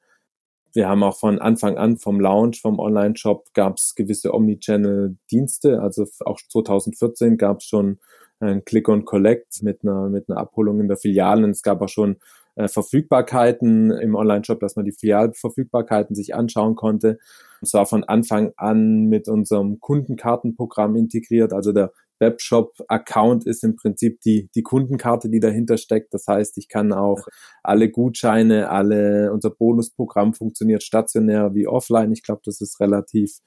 Wir 0.73 0.89
haben 0.89 1.03
auch 1.03 1.17
von 1.17 1.39
Anfang 1.39 1.77
an 1.77 1.97
vom 1.97 2.19
Launch 2.19 2.61
vom 2.61 2.79
Online-Shop 2.79 3.53
gab 3.53 3.77
es 3.77 3.95
gewisse 3.95 4.33
Omnichannel-Dienste. 4.33 5.81
Also 5.81 6.05
auch 6.25 6.39
2014 6.49 7.37
gab 7.37 7.59
es 7.59 7.65
schon 7.65 7.99
ein 8.39 8.65
Click 8.65 8.89
on 8.89 9.05
Collect 9.05 9.63
mit 9.63 9.83
einer, 9.83 10.09
mit 10.09 10.29
einer 10.29 10.37
Abholung 10.37 10.81
in 10.81 10.89
der 10.89 10.97
Filiale. 10.97 11.45
Und 11.45 11.51
es 11.51 11.61
gab 11.61 11.81
auch 11.81 11.89
schon 11.89 12.17
äh, 12.55 12.67
Verfügbarkeiten 12.67 13.91
im 13.91 14.15
Online-Shop, 14.15 14.59
dass 14.59 14.75
man 14.75 14.85
die 14.85 14.91
Filialverfügbarkeiten 14.91 16.15
sich 16.15 16.35
anschauen 16.35 16.75
konnte. 16.75 17.17
Es 17.61 17.73
war 17.73 17.85
von 17.85 18.03
Anfang 18.03 18.51
an 18.57 19.05
mit 19.05 19.27
unserem 19.27 19.79
Kundenkartenprogramm 19.79 20.95
integriert. 20.95 21.53
Also 21.53 21.71
der 21.71 21.91
Webshop-Account 22.19 23.45
ist 23.45 23.63
im 23.63 23.75
Prinzip 23.75 24.21
die, 24.21 24.49
die 24.55 24.63
Kundenkarte, 24.63 25.29
die 25.29 25.39
dahinter 25.39 25.77
steckt. 25.77 26.13
Das 26.13 26.27
heißt, 26.27 26.57
ich 26.57 26.69
kann 26.69 26.93
auch 26.93 27.27
alle 27.63 27.89
Gutscheine, 27.89 28.69
alle, 28.69 29.33
unser 29.33 29.49
Bonusprogramm 29.49 30.33
funktioniert 30.33 30.83
stationär 30.83 31.53
wie 31.53 31.67
offline. 31.67 32.11
Ich 32.11 32.23
glaube, 32.23 32.41
das 32.45 32.61
ist 32.61 32.79
relativ 32.79 33.39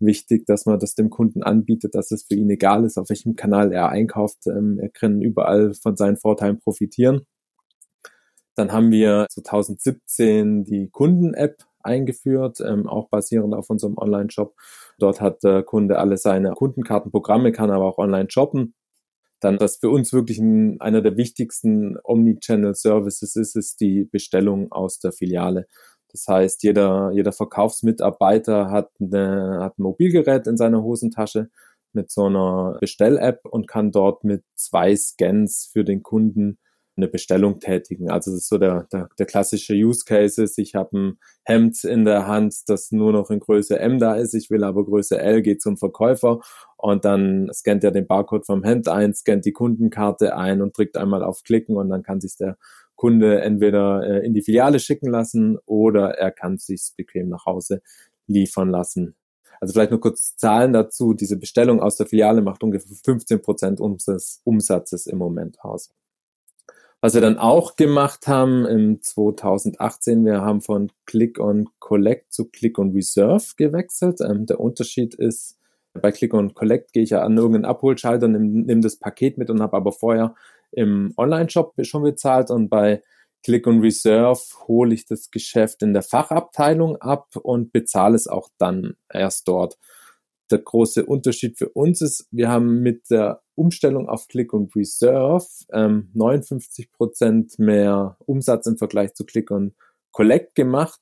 wichtig, 0.00 0.46
dass 0.46 0.66
man 0.66 0.78
das 0.78 0.94
dem 0.94 1.10
Kunden 1.10 1.42
anbietet, 1.42 1.94
dass 1.94 2.10
es 2.10 2.24
für 2.24 2.34
ihn 2.34 2.50
egal 2.50 2.84
ist, 2.84 2.98
auf 2.98 3.08
welchem 3.10 3.36
Kanal 3.36 3.72
er 3.72 3.90
einkauft. 3.90 4.46
Ähm, 4.46 4.78
er 4.80 4.88
kann 4.88 5.20
überall 5.20 5.74
von 5.74 5.96
seinen 5.96 6.16
Vorteilen 6.16 6.58
profitieren. 6.58 7.26
Dann 8.60 8.72
haben 8.72 8.90
wir 8.90 9.26
2017 9.30 10.64
die 10.64 10.90
Kunden-App 10.90 11.64
eingeführt, 11.82 12.60
ähm, 12.60 12.86
auch 12.86 13.08
basierend 13.08 13.54
auf 13.54 13.70
unserem 13.70 13.96
Online-Shop. 13.96 14.54
Dort 14.98 15.22
hat 15.22 15.42
der 15.42 15.62
Kunde 15.62 15.98
alle 15.98 16.18
seine 16.18 16.50
Kundenkartenprogramme, 16.52 17.52
kann 17.52 17.70
aber 17.70 17.86
auch 17.86 17.96
online 17.96 18.28
shoppen. 18.30 18.74
Dann, 19.40 19.58
was 19.60 19.78
für 19.78 19.88
uns 19.88 20.12
wirklich 20.12 20.40
ein, 20.40 20.78
einer 20.78 21.00
der 21.00 21.16
wichtigsten 21.16 21.96
Omnichannel-Services 22.04 23.34
ist, 23.34 23.56
ist 23.56 23.80
die 23.80 24.04
Bestellung 24.04 24.70
aus 24.72 24.98
der 24.98 25.12
Filiale. 25.12 25.66
Das 26.12 26.26
heißt, 26.28 26.62
jeder, 26.62 27.12
jeder 27.12 27.32
Verkaufsmitarbeiter 27.32 28.70
hat, 28.70 28.90
eine, 29.00 29.60
hat 29.60 29.78
ein 29.78 29.84
Mobilgerät 29.84 30.46
in 30.46 30.58
seiner 30.58 30.82
Hosentasche 30.82 31.48
mit 31.94 32.10
so 32.10 32.26
einer 32.26 32.76
Bestell-App 32.78 33.40
und 33.46 33.68
kann 33.68 33.90
dort 33.90 34.22
mit 34.22 34.44
zwei 34.54 34.94
Scans 34.94 35.70
für 35.72 35.82
den 35.82 36.02
Kunden 36.02 36.58
eine 37.00 37.08
Bestellung 37.08 37.60
tätigen. 37.60 38.10
Also 38.10 38.30
das 38.30 38.42
ist 38.42 38.48
so 38.48 38.58
der, 38.58 38.86
der, 38.92 39.08
der 39.18 39.26
klassische 39.26 39.74
Use 39.74 40.04
Cases. 40.04 40.56
Ich 40.58 40.74
habe 40.74 40.98
ein 40.98 41.18
Hemd 41.44 41.82
in 41.84 42.04
der 42.04 42.26
Hand, 42.26 42.68
das 42.68 42.92
nur 42.92 43.12
noch 43.12 43.30
in 43.30 43.40
Größe 43.40 43.78
M 43.78 43.98
da 43.98 44.14
ist. 44.14 44.34
Ich 44.34 44.50
will 44.50 44.64
aber 44.64 44.84
Größe 44.84 45.18
L, 45.18 45.42
geht 45.42 45.62
zum 45.62 45.76
Verkäufer 45.76 46.40
und 46.76 47.04
dann 47.04 47.50
scannt 47.52 47.84
er 47.84 47.90
den 47.90 48.06
Barcode 48.06 48.46
vom 48.46 48.64
Hemd 48.64 48.88
ein, 48.88 49.14
scannt 49.14 49.44
die 49.44 49.52
Kundenkarte 49.52 50.36
ein 50.36 50.62
und 50.62 50.76
drückt 50.76 50.96
einmal 50.96 51.22
auf 51.22 51.42
Klicken 51.42 51.76
und 51.76 51.88
dann 51.88 52.02
kann 52.02 52.20
sich 52.20 52.36
der 52.36 52.56
Kunde 52.96 53.40
entweder 53.40 54.02
äh, 54.02 54.26
in 54.26 54.34
die 54.34 54.42
Filiale 54.42 54.78
schicken 54.78 55.08
lassen 55.08 55.58
oder 55.64 56.18
er 56.18 56.30
kann 56.30 56.58
sich 56.58 56.92
bequem 56.96 57.30
nach 57.30 57.46
Hause 57.46 57.80
liefern 58.26 58.70
lassen. 58.70 59.16
Also 59.60 59.72
vielleicht 59.74 59.90
nur 59.90 60.00
kurz 60.00 60.36
Zahlen 60.36 60.72
dazu. 60.72 61.12
Diese 61.12 61.36
Bestellung 61.36 61.80
aus 61.80 61.96
der 61.96 62.06
Filiale 62.06 62.40
macht 62.40 62.62
ungefähr 62.62 62.96
15 63.04 63.42
Prozent 63.42 63.80
unseres 63.80 64.40
Umsatzes 64.44 65.06
im 65.06 65.18
Moment 65.18 65.60
aus. 65.62 65.90
Was 67.02 67.14
wir 67.14 67.22
dann 67.22 67.38
auch 67.38 67.76
gemacht 67.76 68.28
haben 68.28 68.66
im 68.66 69.00
2018, 69.00 70.26
wir 70.26 70.42
haben 70.42 70.60
von 70.60 70.92
Click 71.06 71.40
on 71.40 71.70
Collect 71.78 72.30
zu 72.30 72.44
Click 72.50 72.78
on 72.78 72.92
Reserve 72.92 73.42
gewechselt. 73.56 74.20
Ähm, 74.20 74.44
der 74.44 74.60
Unterschied 74.60 75.14
ist, 75.14 75.56
bei 75.94 76.12
Click 76.12 76.34
on 76.34 76.52
Collect 76.52 76.92
gehe 76.92 77.02
ich 77.02 77.10
ja 77.10 77.22
an 77.22 77.38
irgendeinen 77.38 77.64
Abholschalter, 77.64 78.28
nimm, 78.28 78.66
nimm 78.66 78.82
das 78.82 78.96
Paket 78.96 79.38
mit 79.38 79.48
und 79.48 79.62
habe 79.62 79.78
aber 79.78 79.92
vorher 79.92 80.34
im 80.72 81.14
Online-Shop 81.16 81.74
schon 81.82 82.02
bezahlt 82.02 82.50
und 82.50 82.68
bei 82.68 83.02
Click 83.42 83.66
on 83.66 83.80
Reserve 83.80 84.40
hole 84.68 84.92
ich 84.92 85.06
das 85.06 85.30
Geschäft 85.30 85.82
in 85.82 85.94
der 85.94 86.02
Fachabteilung 86.02 86.96
ab 86.96 87.34
und 87.36 87.72
bezahle 87.72 88.14
es 88.14 88.28
auch 88.28 88.50
dann 88.58 88.96
erst 89.08 89.48
dort 89.48 89.78
der 90.50 90.58
große 90.58 91.06
Unterschied 91.06 91.58
für 91.58 91.68
uns 91.68 92.00
ist, 92.00 92.28
wir 92.30 92.48
haben 92.48 92.80
mit 92.80 93.10
der 93.10 93.42
Umstellung 93.54 94.08
auf 94.08 94.28
Click 94.28 94.52
und 94.52 94.74
Reserve 94.74 95.46
ähm, 95.72 96.10
59 96.14 96.92
Prozent 96.92 97.58
mehr 97.58 98.16
Umsatz 98.26 98.66
im 98.66 98.76
Vergleich 98.76 99.14
zu 99.14 99.24
Click 99.24 99.50
und 99.50 99.74
Collect 100.12 100.54
gemacht 100.54 101.00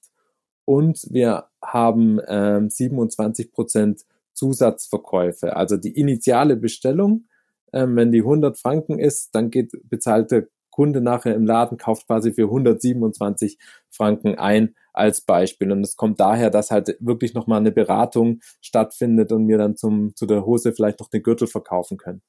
und 0.64 1.07
wir 1.11 1.47
haben 1.62 2.21
ähm, 2.26 2.69
27 2.69 3.52
Prozent 3.52 4.05
Zusatzverkäufe. 4.35 5.57
Also 5.57 5.76
die 5.76 5.99
initiale 5.99 6.57
Bestellung, 6.57 7.26
ähm, 7.73 7.97
wenn 7.97 8.12
die 8.12 8.21
100 8.21 8.59
Franken 8.59 8.99
ist, 8.99 9.35
dann 9.35 9.50
geht 9.50 9.73
bezahlte 9.85 10.50
Kunde 10.79 11.01
nachher 11.01 11.35
im 11.35 11.45
Laden 11.45 11.77
kauft 11.77 12.07
quasi 12.07 12.33
für 12.33 12.45
127 12.45 13.59
Franken 13.91 14.37
ein 14.37 14.77
als 14.93 15.23
Beispiel. 15.23 15.73
Und 15.73 15.83
es 15.83 15.97
kommt 15.97 16.21
daher, 16.21 16.51
dass 16.51 16.71
halt 16.71 16.97
wirklich 17.01 17.35
nochmal 17.35 17.59
eine 17.59 17.73
Beratung 17.73 18.39
stattfindet 18.61 19.33
und 19.33 19.49
wir 19.49 19.59
dann 19.59 19.77
zum, 19.77 20.15
zu 20.15 20.25
der 20.25 20.47
Hose 20.47 20.73
vielleicht 20.73 21.01
noch 21.01 21.11
den 21.11 21.25
Gürtel 21.25 21.49
verkaufen 21.49 21.99
können. 21.99 22.23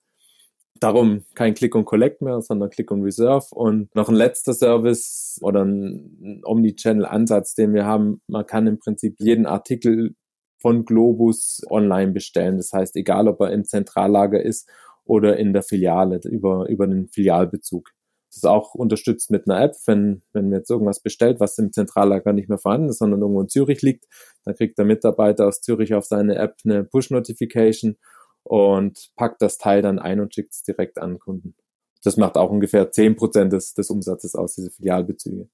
Darum 0.80 1.26
kein 1.36 1.54
Click 1.54 1.76
und 1.76 1.86
Collect 1.86 2.24
mehr, 2.24 2.42
sondern 2.42 2.72
Click 2.72 2.90
und 2.90 3.04
Reserve. 3.04 3.46
Und 3.52 3.94
noch 3.94 4.10
ein 4.10 4.16
letzter 4.16 4.56
Service 4.56 5.38
oder 5.44 5.64
ein 5.64 6.42
Omnichannel-Ansatz, 6.44 7.54
den 7.54 7.76
wir 7.76 7.86
haben. 7.86 8.20
Man 8.26 8.48
kann 8.48 8.66
im 8.66 8.80
Prinzip 8.80 9.18
jeden 9.20 9.46
Artikel 9.46 10.16
von 10.60 10.86
Globus 10.86 11.62
online 11.70 12.14
bestellen. 12.14 12.58
Das 12.58 12.74
heißt, 12.74 12.96
egal 12.96 13.28
ob 13.28 13.42
er 13.42 13.52
im 13.52 13.64
Zentrallager 13.64 14.42
ist 14.42 14.68
oder 15.06 15.38
in 15.38 15.54
der 15.54 15.62
Filiale 15.62 16.20
über, 16.24 16.68
über 16.68 16.88
den 16.88 17.10
Filialbezug. 17.10 17.92
Das 18.30 18.38
ist 18.38 18.46
auch 18.46 18.76
unterstützt 18.76 19.32
mit 19.32 19.50
einer 19.50 19.62
App. 19.62 19.76
Wenn, 19.86 20.22
wenn 20.34 20.50
mir 20.50 20.58
jetzt 20.58 20.70
irgendwas 20.70 21.02
bestellt, 21.02 21.40
was 21.40 21.58
im 21.58 21.74
Zentrallager 21.74 22.32
nicht 22.32 22.48
mehr 22.48 22.60
vorhanden 22.60 22.90
ist, 22.90 23.00
sondern 23.00 23.22
irgendwo 23.22 23.42
in 23.42 23.50
Zürich 23.50 23.82
liegt, 23.82 24.06
dann 24.46 24.56
kriegt 24.56 24.78
der 24.78 24.86
Mitarbeiter 24.86 25.48
aus 25.48 25.62
Zürich 25.62 25.94
auf 25.96 26.06
seine 26.06 26.36
App 26.36 26.58
eine 26.64 26.84
Push-Notification 26.84 27.98
und 28.44 29.10
packt 29.16 29.42
das 29.42 29.58
Teil 29.58 29.82
dann 29.82 30.00
ein 30.00 30.20
und 30.20 30.34
schickt 30.34 30.54
es 30.54 30.64
direkt 30.64 31.00
an 31.00 31.20
Kunden. 31.20 31.56
Das 32.04 32.18
macht 32.18 32.38
auch 32.38 32.52
ungefähr 32.52 32.92
zehn 32.92 33.16
Prozent 33.16 33.52
des, 33.52 33.74
des 33.74 33.90
Umsatzes 33.90 34.36
aus, 34.36 34.56
diese 34.56 34.72
Filialbezüge. 34.72 35.50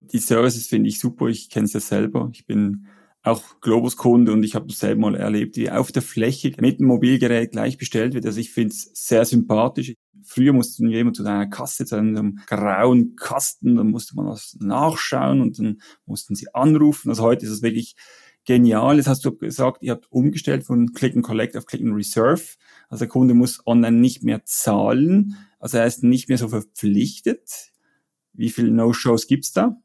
Die 0.00 0.18
Services 0.18 0.66
finde 0.66 0.88
ich 0.88 0.98
super. 0.98 1.26
Ich 1.26 1.50
kenne 1.50 1.66
es 1.66 1.74
ja 1.74 1.80
selber. 1.80 2.30
Ich 2.32 2.46
bin 2.46 2.86
auch 3.22 3.42
Globus-Kunde 3.60 4.32
und 4.32 4.42
ich 4.42 4.54
habe 4.54 4.66
das 4.66 4.78
selber 4.78 5.02
mal 5.02 5.14
erlebt, 5.14 5.56
wie 5.56 5.70
auf 5.70 5.92
der 5.92 6.02
Fläche 6.02 6.52
mit 6.58 6.80
dem 6.80 6.86
Mobilgerät 6.86 7.52
gleich 7.52 7.76
bestellt 7.76 8.14
wird. 8.14 8.24
Also 8.24 8.40
ich 8.40 8.50
finde 8.50 8.70
es 8.70 8.90
sehr 8.94 9.24
sympathisch. 9.24 9.94
Früher 10.22 10.54
wir 10.54 11.00
immer 11.00 11.12
zu 11.12 11.24
einer 11.24 11.46
Kasse, 11.46 11.84
zu 11.84 11.96
einem 11.96 12.38
grauen 12.46 13.16
Kasten, 13.16 13.76
dann 13.76 13.90
musste 13.90 14.16
man 14.16 14.26
was 14.26 14.56
nachschauen 14.60 15.40
und 15.40 15.58
dann 15.58 15.80
mussten 16.06 16.34
sie 16.34 16.54
anrufen. 16.54 17.10
Also 17.10 17.22
heute 17.22 17.44
ist 17.44 17.52
es 17.52 17.62
wirklich 17.62 17.94
genial. 18.44 18.96
Jetzt 18.96 19.08
hast 19.08 19.24
du 19.24 19.36
gesagt, 19.36 19.82
ihr 19.82 19.92
habt 19.92 20.10
umgestellt 20.10 20.64
von 20.64 20.92
Click 20.92 21.14
and 21.14 21.24
Collect 21.24 21.56
auf 21.56 21.66
Click 21.66 21.82
and 21.82 21.94
Reserve. 21.94 22.42
Also 22.88 23.00
der 23.04 23.08
Kunde 23.08 23.34
muss 23.34 23.64
online 23.66 23.98
nicht 23.98 24.22
mehr 24.22 24.44
zahlen. 24.44 25.36
Also 25.58 25.78
er 25.78 25.86
ist 25.86 26.02
nicht 26.02 26.28
mehr 26.28 26.38
so 26.38 26.48
verpflichtet. 26.48 27.72
Wie 28.32 28.50
viele 28.50 28.70
No-Shows 28.70 29.26
gibt's 29.26 29.52
da? 29.52 29.76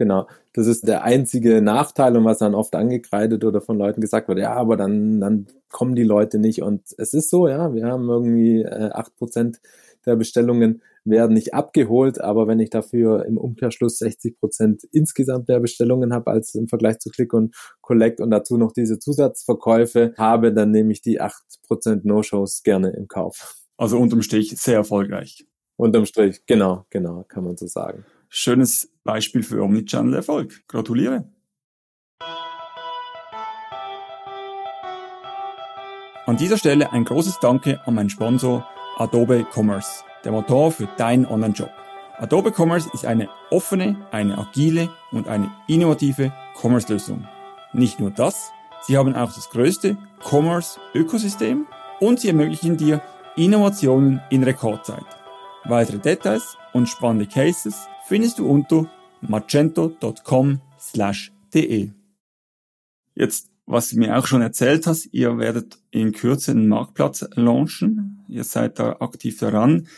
Genau. 0.00 0.28
Das 0.54 0.66
ist 0.66 0.88
der 0.88 1.04
einzige 1.04 1.60
Nachteil 1.60 2.16
und 2.16 2.24
was 2.24 2.38
dann 2.38 2.54
oft 2.54 2.74
angekreidet 2.74 3.44
oder 3.44 3.60
von 3.60 3.76
Leuten 3.76 4.00
gesagt 4.00 4.28
wird, 4.28 4.38
ja, 4.38 4.54
aber 4.54 4.78
dann, 4.78 5.20
dann 5.20 5.46
kommen 5.68 5.94
die 5.94 6.04
Leute 6.04 6.38
nicht. 6.38 6.62
Und 6.62 6.84
es 6.96 7.12
ist 7.12 7.28
so, 7.28 7.48
ja, 7.48 7.74
wir 7.74 7.84
haben 7.84 8.08
irgendwie 8.08 8.62
äh, 8.62 8.88
acht 8.94 9.12
äh, 9.12 9.18
Prozent 9.18 9.60
der 10.06 10.16
Bestellungen 10.16 10.80
werden 11.04 11.34
nicht 11.34 11.52
abgeholt, 11.52 12.18
aber 12.18 12.48
wenn 12.48 12.60
ich 12.60 12.70
dafür 12.70 13.26
im 13.26 13.36
Umkehrschluss 13.36 13.98
60 13.98 14.40
Prozent 14.40 14.84
insgesamt 14.90 15.50
der 15.50 15.60
Bestellungen 15.60 16.14
habe, 16.14 16.30
als 16.30 16.54
im 16.54 16.66
Vergleich 16.66 16.98
zu 16.98 17.10
Click 17.10 17.34
und 17.34 17.54
Collect 17.82 18.22
und 18.22 18.30
dazu 18.30 18.56
noch 18.56 18.72
diese 18.72 18.98
Zusatzverkäufe 18.98 20.14
habe, 20.16 20.54
dann 20.54 20.70
nehme 20.70 20.92
ich 20.92 21.02
die 21.02 21.20
acht 21.20 21.44
Prozent 21.66 22.06
No-Shows 22.06 22.62
gerne 22.62 22.88
im 22.96 23.06
Kauf. 23.06 23.54
Also 23.76 23.98
unterm 23.98 24.22
Strich 24.22 24.56
sehr 24.56 24.76
erfolgreich. 24.76 25.46
Unterm 25.76 26.06
Strich, 26.06 26.46
genau, 26.46 26.86
genau, 26.88 27.26
kann 27.28 27.44
man 27.44 27.58
so 27.58 27.66
sagen 27.66 28.06
schönes 28.30 28.88
Beispiel 29.10 29.42
für 29.42 29.60
Omnichannel-Erfolg. 29.64 30.68
Gratuliere. 30.68 31.28
An 36.26 36.36
dieser 36.36 36.56
Stelle 36.56 36.92
ein 36.92 37.04
großes 37.04 37.40
Danke 37.40 37.80
an 37.86 37.96
meinen 37.96 38.08
Sponsor 38.08 38.64
Adobe 38.98 39.44
Commerce, 39.52 40.04
der 40.22 40.30
Motor 40.30 40.70
für 40.70 40.86
deinen 40.96 41.26
Online-Job. 41.26 41.70
Adobe 42.18 42.52
Commerce 42.56 42.88
ist 42.94 43.04
eine 43.04 43.28
offene, 43.50 43.96
eine 44.12 44.38
agile 44.38 44.90
und 45.10 45.26
eine 45.26 45.50
innovative 45.66 46.32
Commerce-Lösung. 46.54 47.26
Nicht 47.72 47.98
nur 47.98 48.12
das, 48.12 48.52
sie 48.86 48.96
haben 48.96 49.16
auch 49.16 49.32
das 49.32 49.50
größte 49.50 49.96
Commerce-Ökosystem 50.22 51.66
und 51.98 52.20
sie 52.20 52.28
ermöglichen 52.28 52.76
dir 52.76 53.02
Innovationen 53.34 54.20
in 54.30 54.44
Rekordzeit. 54.44 55.06
Weitere 55.64 55.98
Details 55.98 56.56
und 56.72 56.88
spannende 56.88 57.26
Cases 57.26 57.88
findest 58.06 58.38
du 58.38 58.48
unter 58.48 58.86
magento.com/de. 59.22 61.92
Jetzt, 63.14 63.50
was 63.66 63.90
du 63.90 63.98
mir 63.98 64.18
auch 64.18 64.26
schon 64.26 64.42
erzählt 64.42 64.86
hast, 64.86 65.06
ihr 65.12 65.38
werdet 65.38 65.78
in 65.90 66.12
Kürze 66.12 66.52
einen 66.52 66.68
Marktplatz 66.68 67.26
launchen. 67.34 68.24
Ihr 68.28 68.44
seid 68.44 68.78
da 68.78 68.96
aktiv 69.00 69.38
daran. 69.38 69.88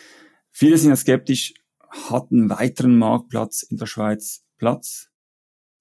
Viele 0.51 0.79
sind 0.79 0.91
ja 0.91 0.97
skeptisch, 0.97 1.55
hat 1.89 2.31
einen 2.31 2.51
weiteren 2.51 2.99
Marktplatz 2.99 3.63
in 3.63 3.77
der 3.77 3.87
Schweiz 3.87 4.43
Marktplatz. 4.63 5.11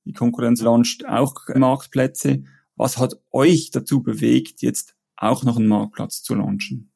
Die 0.05 0.13
Konkurrenz 0.13 0.61
launcht 0.61 1.05
auch 1.05 1.35
Marktplätze. 1.53 2.43
Was 2.75 2.97
hat 2.97 3.21
euch 3.31 3.69
dazu 3.69 4.01
bewegt, 4.01 4.61
jetzt 4.61 4.95
auch 5.15 5.43
noch 5.43 5.57
einen 5.57 5.67
Marktplatz 5.67 6.23
zu 6.23 6.33
launchen? 6.33 6.91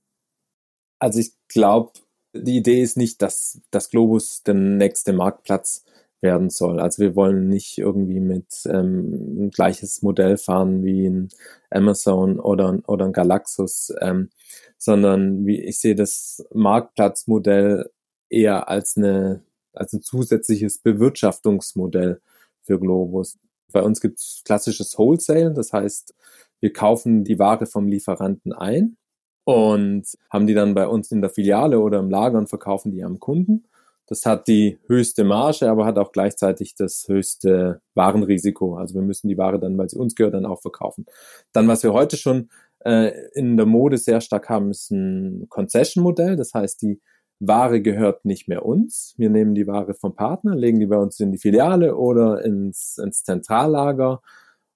Also 0.98 1.20
ich 1.20 1.34
glaube, 1.48 1.94
die 2.34 2.58
Idee 2.58 2.82
ist 2.82 2.98
nicht, 2.98 3.22
dass 3.22 3.62
das 3.70 3.90
Globus 3.90 4.42
der 4.44 4.56
nächste 4.56 5.14
Marktplatz 5.14 5.84
werden 6.26 6.50
soll. 6.50 6.80
Also 6.80 7.04
wir 7.04 7.16
wollen 7.16 7.48
nicht 7.48 7.78
irgendwie 7.78 8.20
mit 8.20 8.48
ähm, 8.66 9.46
ein 9.46 9.50
gleiches 9.52 10.02
Modell 10.02 10.38
fahren 10.38 10.84
wie 10.84 11.06
ein 11.08 11.30
Amazon 11.70 12.40
oder, 12.40 12.80
oder 12.88 13.06
ein 13.06 13.14
Galaxus, 13.14 13.94
ähm, 14.02 14.30
sondern 14.78 15.46
wie 15.46 15.62
ich 15.62 15.80
sehe 15.80 15.96
das 15.96 16.44
Marktplatzmodell 16.54 17.90
eher 18.30 18.68
als 18.68 18.98
eine 18.98 19.44
als 19.74 19.94
ein 19.94 20.02
zusätzliches 20.02 20.80
Bewirtschaftungsmodell 20.80 22.22
für 22.62 22.80
Globus. 22.80 23.38
Bei 23.72 23.82
uns 23.82 24.02
gibt 24.02 24.20
es 24.20 24.42
klassisches 24.46 24.98
Wholesale, 24.98 25.54
das 25.54 25.74
heißt, 25.74 26.16
wir 26.62 26.74
kaufen 26.74 27.24
die 27.24 27.40
Ware 27.40 27.66
vom 27.66 27.88
Lieferanten 27.88 28.54
ein 28.54 28.98
und 29.44 30.06
haben 30.32 30.48
die 30.48 30.54
dann 30.54 30.74
bei 30.74 30.88
uns 30.88 31.12
in 31.12 31.22
der 31.22 31.30
Filiale 31.30 31.80
oder 31.80 32.00
im 32.00 32.10
Lager 32.10 32.38
und 32.38 32.50
verkaufen 32.50 32.92
die 32.92 33.04
am 33.04 33.20
Kunden. 33.20 33.66
Das 34.08 34.26
hat 34.26 34.48
die 34.48 34.78
höchste 34.88 35.24
Marge, 35.24 35.70
aber 35.70 35.86
hat 35.86 35.98
auch 35.98 36.12
gleichzeitig 36.12 36.76
das 36.76 37.06
höchste 37.08 37.82
Warenrisiko. 37.96 38.76
Also 38.76 38.96
wir 38.96 39.02
müssen 39.02 39.28
die 39.28 39.38
Ware 39.38 39.60
dann, 39.60 39.78
weil 39.78 39.90
sie 39.90 39.98
uns 39.98 40.16
gehört, 40.16 40.36
dann 40.36 40.46
auch 40.46 40.62
verkaufen. 40.62 41.06
Dann, 41.54 41.68
was 41.68 41.84
wir 41.84 41.94
heute 41.94 42.18
schon 42.18 42.50
äh, 42.86 43.12
in 43.34 43.58
der 43.58 43.66
Mode 43.66 43.98
sehr 43.98 44.22
stark 44.22 44.50
haben, 44.50 44.70
ist 44.70 44.92
ein 44.92 45.48
Concession-Modell. 45.50 46.36
Das 46.36 46.54
heißt, 46.54 46.82
die 46.84 47.02
Ware 47.40 47.82
gehört 47.82 48.26
nicht 48.26 48.48
mehr 48.48 48.66
uns. 48.66 49.16
Wir 49.18 49.30
nehmen 49.30 49.56
die 49.56 49.68
Ware 49.68 49.94
vom 49.94 50.16
Partner, 50.16 50.56
legen 50.56 50.80
die 50.80 50.86
bei 50.86 50.98
uns 50.98 51.20
in 51.20 51.32
die 51.32 51.38
Filiale 51.38 51.96
oder 51.96 52.44
ins, 52.46 52.98
ins 52.98 53.24
Zentrallager 53.24 54.22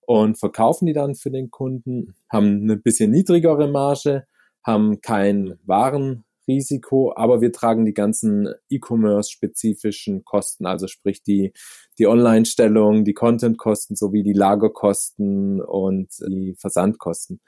und 0.06 0.40
verkaufen 0.40 0.88
die 0.88 0.94
dann 0.94 1.16
für 1.16 1.30
den 1.30 1.52
Kunden, 1.52 2.16
haben 2.30 2.64
eine 2.64 2.78
bisschen 2.78 3.12
niedrigere 3.12 3.68
Marge, 3.68 4.26
haben 4.64 5.02
kein 5.02 5.60
Waren 5.66 6.26
Risiko, 6.50 7.14
aber 7.16 7.40
wir 7.42 7.54
tragen 7.54 7.86
die 7.86 7.94
ganzen 7.94 8.54
E-Commerce-spezifischen 8.70 10.26
Kosten, 10.26 10.66
also 10.66 10.88
sprich 10.88 11.24
die, 11.24 11.54
die 11.98 12.08
Online-Stellung, 12.08 13.06
die 13.06 13.14
Content-Kosten 13.14 13.96
sowie 13.96 14.24
die 14.24 14.34
Lagerkosten 14.34 15.62
und 15.62 16.10
die 16.28 16.56
Versandkosten. 16.58 17.40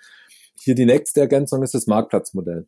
Hier 0.62 0.76
die 0.76 0.86
nächste 0.86 1.22
Ergänzung 1.22 1.64
ist 1.64 1.74
das 1.74 1.88
Marktplatzmodell. 1.88 2.68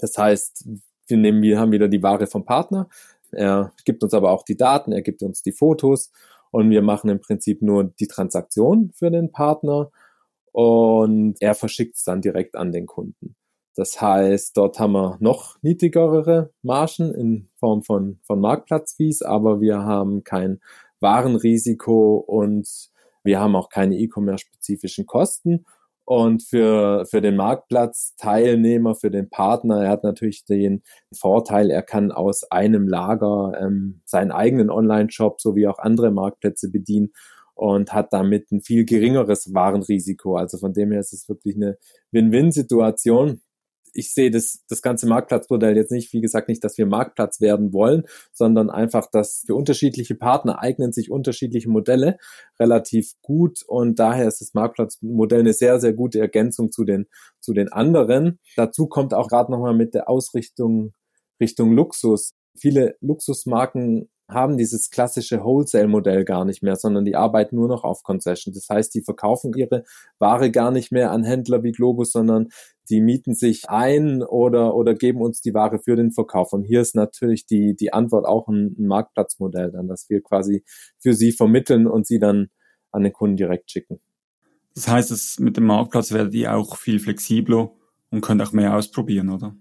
Das 0.00 0.16
heißt, 0.16 0.66
wir 1.06 1.16
nehmen, 1.16 1.42
wir 1.42 1.60
haben 1.60 1.72
wieder 1.72 1.88
die 1.88 2.02
Ware 2.02 2.26
vom 2.26 2.44
Partner. 2.44 2.88
Er 3.30 3.72
gibt 3.84 4.02
uns 4.02 4.14
aber 4.14 4.30
auch 4.30 4.44
die 4.44 4.56
Daten, 4.56 4.92
er 4.92 5.02
gibt 5.02 5.22
uns 5.22 5.42
die 5.42 5.52
Fotos 5.52 6.10
und 6.50 6.70
wir 6.70 6.82
machen 6.82 7.10
im 7.10 7.20
Prinzip 7.20 7.60
nur 7.60 7.84
die 7.84 8.06
Transaktion 8.06 8.90
für 8.94 9.10
den 9.10 9.30
Partner 9.30 9.90
und 10.52 11.36
er 11.40 11.54
verschickt 11.54 11.96
es 11.96 12.04
dann 12.04 12.22
direkt 12.22 12.56
an 12.56 12.72
den 12.72 12.86
Kunden. 12.86 13.36
Das 13.78 14.00
heißt, 14.00 14.56
dort 14.56 14.80
haben 14.80 14.94
wir 14.94 15.18
noch 15.20 15.56
niedrigere 15.62 16.50
Margen 16.62 17.14
in 17.14 17.48
Form 17.60 17.84
von, 17.84 18.18
von 18.24 18.40
Marktplatzfees, 18.40 19.22
aber 19.22 19.60
wir 19.60 19.84
haben 19.84 20.24
kein 20.24 20.58
Warenrisiko 20.98 22.16
und 22.16 22.68
wir 23.22 23.38
haben 23.38 23.54
auch 23.54 23.68
keine 23.68 23.96
E-Commerce-spezifischen 23.96 25.06
Kosten. 25.06 25.64
Und 26.04 26.42
für, 26.42 27.06
für 27.06 27.20
den 27.20 27.36
Marktplatz-Teilnehmer, 27.36 28.96
für 28.96 29.12
den 29.12 29.30
Partner, 29.30 29.84
er 29.84 29.90
hat 29.90 30.02
natürlich 30.02 30.44
den 30.44 30.82
Vorteil, 31.16 31.70
er 31.70 31.82
kann 31.82 32.10
aus 32.10 32.50
einem 32.50 32.88
Lager 32.88 33.52
ähm, 33.60 34.00
seinen 34.04 34.32
eigenen 34.32 34.70
Online-Shop 34.70 35.40
sowie 35.40 35.68
auch 35.68 35.78
andere 35.78 36.10
Marktplätze 36.10 36.68
bedienen 36.72 37.12
und 37.54 37.92
hat 37.92 38.12
damit 38.12 38.50
ein 38.50 38.60
viel 38.60 38.84
geringeres 38.84 39.54
Warenrisiko. 39.54 40.34
Also 40.34 40.58
von 40.58 40.72
dem 40.72 40.90
her 40.90 40.98
ist 40.98 41.12
es 41.12 41.28
wirklich 41.28 41.54
eine 41.54 41.78
Win-Win-Situation 42.10 43.40
ich 43.92 44.12
sehe 44.12 44.30
das, 44.30 44.64
das 44.68 44.82
ganze 44.82 45.06
Marktplatzmodell 45.06 45.76
jetzt 45.76 45.90
nicht, 45.90 46.12
wie 46.12 46.20
gesagt, 46.20 46.48
nicht, 46.48 46.62
dass 46.64 46.78
wir 46.78 46.86
Marktplatz 46.86 47.40
werden 47.40 47.72
wollen, 47.72 48.04
sondern 48.32 48.70
einfach, 48.70 49.06
dass 49.10 49.44
für 49.46 49.54
unterschiedliche 49.54 50.14
Partner 50.14 50.60
eignen 50.60 50.92
sich 50.92 51.10
unterschiedliche 51.10 51.68
Modelle 51.68 52.18
relativ 52.58 53.12
gut 53.22 53.62
und 53.66 53.98
daher 53.98 54.28
ist 54.28 54.40
das 54.40 54.54
Marktplatzmodell 54.54 55.40
eine 55.40 55.52
sehr, 55.52 55.80
sehr 55.80 55.92
gute 55.92 56.20
Ergänzung 56.20 56.70
zu 56.70 56.84
den, 56.84 57.06
zu 57.40 57.52
den 57.52 57.72
anderen. 57.72 58.38
Dazu 58.56 58.86
kommt 58.86 59.14
auch 59.14 59.28
gerade 59.28 59.50
nochmal 59.52 59.74
mit 59.74 59.94
der 59.94 60.08
Ausrichtung 60.08 60.92
Richtung 61.40 61.72
Luxus. 61.72 62.34
Viele 62.56 62.96
Luxusmarken 63.00 64.08
haben 64.28 64.58
dieses 64.58 64.90
klassische 64.90 65.42
Wholesale-Modell 65.42 66.24
gar 66.24 66.44
nicht 66.44 66.62
mehr, 66.62 66.76
sondern 66.76 67.04
die 67.04 67.16
arbeiten 67.16 67.56
nur 67.56 67.68
noch 67.68 67.82
auf 67.82 68.02
Concession. 68.02 68.52
Das 68.52 68.68
heißt, 68.68 68.94
die 68.94 69.02
verkaufen 69.02 69.52
ihre 69.56 69.84
Ware 70.18 70.50
gar 70.50 70.70
nicht 70.70 70.92
mehr 70.92 71.10
an 71.12 71.24
Händler 71.24 71.62
wie 71.62 71.72
Globus, 71.72 72.12
sondern 72.12 72.48
die 72.90 73.00
mieten 73.00 73.34
sich 73.34 73.68
ein 73.68 74.22
oder, 74.22 74.74
oder 74.74 74.94
geben 74.94 75.22
uns 75.22 75.40
die 75.40 75.54
Ware 75.54 75.78
für 75.78 75.96
den 75.96 76.12
Verkauf. 76.12 76.52
Und 76.52 76.64
hier 76.64 76.80
ist 76.80 76.94
natürlich 76.94 77.46
die, 77.46 77.74
die 77.74 77.92
Antwort 77.92 78.26
auch 78.26 78.48
ein, 78.48 78.76
ein 78.78 78.86
Marktplatzmodell 78.86 79.72
dann, 79.72 79.88
dass 79.88 80.08
wir 80.10 80.22
quasi 80.22 80.62
für 80.98 81.14
sie 81.14 81.32
vermitteln 81.32 81.86
und 81.86 82.06
sie 82.06 82.18
dann 82.18 82.48
an 82.92 83.02
den 83.02 83.12
Kunden 83.12 83.36
direkt 83.36 83.70
schicken. 83.70 84.00
Das 84.74 84.88
heißt, 84.88 85.10
dass 85.10 85.38
mit 85.38 85.56
dem 85.56 85.64
Marktplatz 85.64 86.12
werdet 86.12 86.34
ihr 86.34 86.54
auch 86.54 86.76
viel 86.76 87.00
flexibler 87.00 87.72
und 88.10 88.20
könnt 88.20 88.42
auch 88.42 88.52
mehr 88.52 88.76
ausprobieren, 88.76 89.30
oder? 89.30 89.56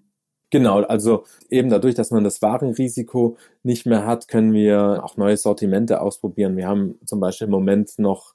Genau, 0.49 0.81
also 0.83 1.25
eben 1.49 1.69
dadurch, 1.69 1.95
dass 1.95 2.11
man 2.11 2.23
das 2.23 2.41
Warenrisiko 2.41 3.37
nicht 3.63 3.85
mehr 3.85 4.05
hat, 4.05 4.29
können 4.29 4.53
wir 4.53 5.03
auch 5.03 5.17
neue 5.17 5.35
Sortimente 5.35 5.99
ausprobieren. 6.01 6.55
Wir 6.55 6.67
haben 6.67 6.97
zum 7.05 7.19
Beispiel 7.19 7.45
im 7.45 7.51
Moment 7.51 7.99
noch 7.99 8.33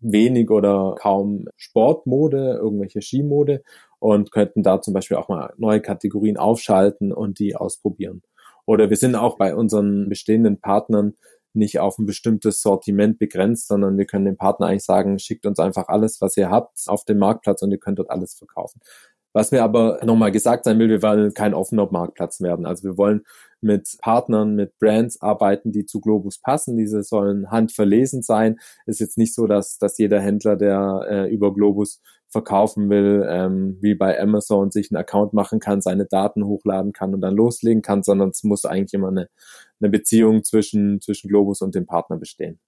wenig 0.00 0.48
oder 0.50 0.94
kaum 0.98 1.48
Sportmode, 1.56 2.58
irgendwelche 2.62 3.02
Skimode 3.02 3.62
und 3.98 4.32
könnten 4.32 4.62
da 4.62 4.80
zum 4.80 4.94
Beispiel 4.94 5.18
auch 5.18 5.28
mal 5.28 5.52
neue 5.58 5.82
Kategorien 5.82 6.38
aufschalten 6.38 7.12
und 7.12 7.38
die 7.38 7.54
ausprobieren. 7.56 8.22
Oder 8.64 8.88
wir 8.88 8.96
sind 8.96 9.14
auch 9.14 9.36
bei 9.36 9.54
unseren 9.54 10.08
bestehenden 10.08 10.60
Partnern 10.60 11.14
nicht 11.52 11.80
auf 11.80 11.98
ein 11.98 12.06
bestimmtes 12.06 12.62
Sortiment 12.62 13.18
begrenzt, 13.18 13.68
sondern 13.68 13.98
wir 13.98 14.06
können 14.06 14.24
dem 14.24 14.36
Partner 14.36 14.68
eigentlich 14.68 14.84
sagen, 14.84 15.18
schickt 15.18 15.44
uns 15.46 15.58
einfach 15.58 15.88
alles, 15.88 16.20
was 16.20 16.36
ihr 16.36 16.48
habt, 16.48 16.84
auf 16.86 17.04
den 17.04 17.18
Marktplatz 17.18 17.60
und 17.62 17.72
ihr 17.72 17.78
könnt 17.78 17.98
dort 17.98 18.10
alles 18.10 18.34
verkaufen. 18.34 18.80
Was 19.32 19.52
mir 19.52 19.62
aber 19.62 20.00
nochmal 20.04 20.32
gesagt 20.32 20.64
sein 20.64 20.78
will, 20.78 20.88
wir 20.88 21.02
wollen 21.02 21.32
kein 21.34 21.54
offener 21.54 21.88
Marktplatz 21.90 22.40
werden. 22.40 22.66
Also 22.66 22.84
wir 22.84 22.98
wollen 22.98 23.22
mit 23.60 23.96
Partnern, 24.00 24.56
mit 24.56 24.76
Brands 24.78 25.20
arbeiten, 25.20 25.70
die 25.70 25.86
zu 25.86 26.00
Globus 26.00 26.40
passen. 26.40 26.76
Diese 26.76 27.02
sollen 27.04 27.50
handverlesen 27.50 28.22
sein. 28.22 28.58
Ist 28.86 29.00
jetzt 29.00 29.18
nicht 29.18 29.34
so, 29.34 29.46
dass, 29.46 29.78
dass 29.78 29.98
jeder 29.98 30.20
Händler, 30.20 30.56
der 30.56 31.06
äh, 31.08 31.32
über 31.32 31.54
Globus 31.54 32.00
verkaufen 32.28 32.90
will, 32.90 33.26
ähm, 33.28 33.78
wie 33.80 33.94
bei 33.94 34.20
Amazon 34.20 34.70
sich 34.70 34.90
einen 34.90 35.00
Account 35.00 35.32
machen 35.32 35.60
kann, 35.60 35.80
seine 35.80 36.06
Daten 36.06 36.44
hochladen 36.44 36.92
kann 36.92 37.14
und 37.14 37.20
dann 37.20 37.34
loslegen 37.34 37.82
kann, 37.82 38.02
sondern 38.02 38.30
es 38.30 38.44
muss 38.44 38.64
eigentlich 38.64 38.94
immer 38.94 39.08
eine, 39.08 39.28
eine 39.80 39.90
Beziehung 39.90 40.44
zwischen, 40.44 41.00
zwischen 41.00 41.28
Globus 41.28 41.60
und 41.60 41.74
dem 41.74 41.86
Partner 41.86 42.16
bestehen. 42.16 42.60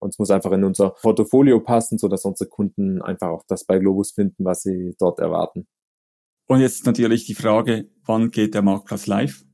Und 0.00 0.10
es 0.10 0.18
muss 0.18 0.30
einfach 0.30 0.52
in 0.52 0.64
unser 0.64 0.90
Portfolio 0.90 1.60
passen, 1.60 1.98
so 1.98 2.08
dass 2.08 2.24
unsere 2.24 2.48
Kunden 2.48 3.02
einfach 3.02 3.28
auch 3.28 3.44
das 3.48 3.64
bei 3.64 3.78
Globus 3.78 4.12
finden, 4.12 4.44
was 4.44 4.62
sie 4.62 4.94
dort 4.98 5.18
erwarten. 5.18 5.66
Und 6.48 6.60
jetzt 6.60 6.86
natürlich 6.86 7.26
die 7.26 7.34
Frage, 7.34 7.88
wann 8.06 8.30
geht 8.30 8.54
der 8.54 8.62
Marktplatz 8.62 9.06
live? 9.06 9.44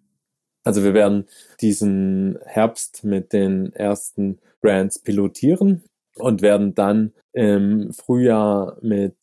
Also 0.63 0.85
wir 0.85 0.95
werden 0.95 1.27
diesen 1.61 2.39
Herbst 2.47 3.05
mit 3.05 3.33
den 3.33 3.73
ersten 3.73 4.39
Brands 4.63 5.01
pilotieren 5.01 5.83
und 6.15 6.41
werden 6.41 6.75
dann 6.75 7.13
im 7.33 7.93
Frühjahr 7.93 8.79
mit 8.81 9.17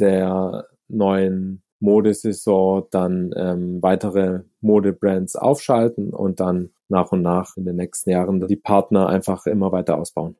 der 0.00 0.66
neuen 0.88 1.62
Modesaison 1.80 2.86
dann 2.90 3.30
ähm, 3.36 3.82
weitere 3.82 4.40
Modebrands 4.60 5.36
aufschalten 5.36 6.14
und 6.14 6.40
dann 6.40 6.70
nach 6.88 7.12
und 7.12 7.22
nach 7.22 7.56
in 7.56 7.66
den 7.66 7.76
nächsten 7.76 8.10
Jahren 8.10 8.44
die 8.48 8.56
Partner 8.56 9.06
einfach 9.06 9.46
immer 9.46 9.70
weiter 9.70 9.98
ausbauen. 9.98 10.36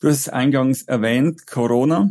Du 0.00 0.08
hast 0.08 0.20
es 0.20 0.28
eingangs 0.30 0.82
erwähnt, 0.82 1.46
Corona. 1.46 2.08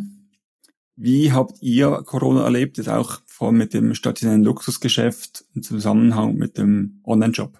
Wie 0.95 1.31
habt 1.31 1.61
ihr 1.61 2.03
Corona 2.05 2.43
erlebt, 2.43 2.77
das 2.77 2.87
auch 2.87 3.21
vor 3.25 3.47
allem 3.47 3.57
mit 3.57 3.73
dem 3.73 3.95
stationären 3.95 4.43
Luxusgeschäft 4.43 5.45
im 5.55 5.63
Zusammenhang 5.63 6.35
mit 6.35 6.57
dem 6.57 7.01
Online-Shop? 7.03 7.59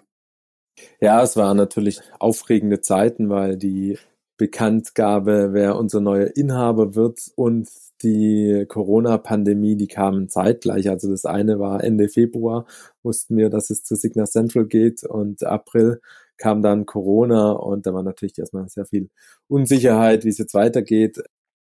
Ja, 1.00 1.22
es 1.22 1.36
waren 1.36 1.56
natürlich 1.56 2.00
aufregende 2.18 2.80
Zeiten, 2.80 3.28
weil 3.28 3.56
die 3.56 3.98
Bekanntgabe, 4.36 5.50
wer 5.52 5.76
unser 5.76 6.00
neuer 6.00 6.36
Inhaber 6.36 6.94
wird 6.94 7.30
und 7.36 7.68
die 8.02 8.66
Corona-Pandemie, 8.68 9.76
die 9.76 9.86
kamen 9.86 10.28
zeitgleich. 10.28 10.88
Also 10.90 11.10
das 11.10 11.24
eine 11.24 11.58
war 11.58 11.82
Ende 11.82 12.08
Februar, 12.08 12.66
wussten 13.02 13.36
wir, 13.36 13.50
dass 13.50 13.70
es 13.70 13.84
zu 13.84 13.96
Signa 13.96 14.24
Central 14.24 14.66
geht 14.66 15.04
und 15.04 15.44
April 15.44 16.00
kam 16.36 16.62
dann 16.62 16.84
Corona 16.84 17.52
und 17.52 17.86
da 17.86 17.94
war 17.94 18.02
natürlich 18.02 18.38
erstmal 18.38 18.68
sehr 18.68 18.86
viel 18.86 19.08
Unsicherheit, 19.46 20.24
wie 20.24 20.30
es 20.30 20.38
jetzt 20.38 20.54
weitergeht 20.54 21.22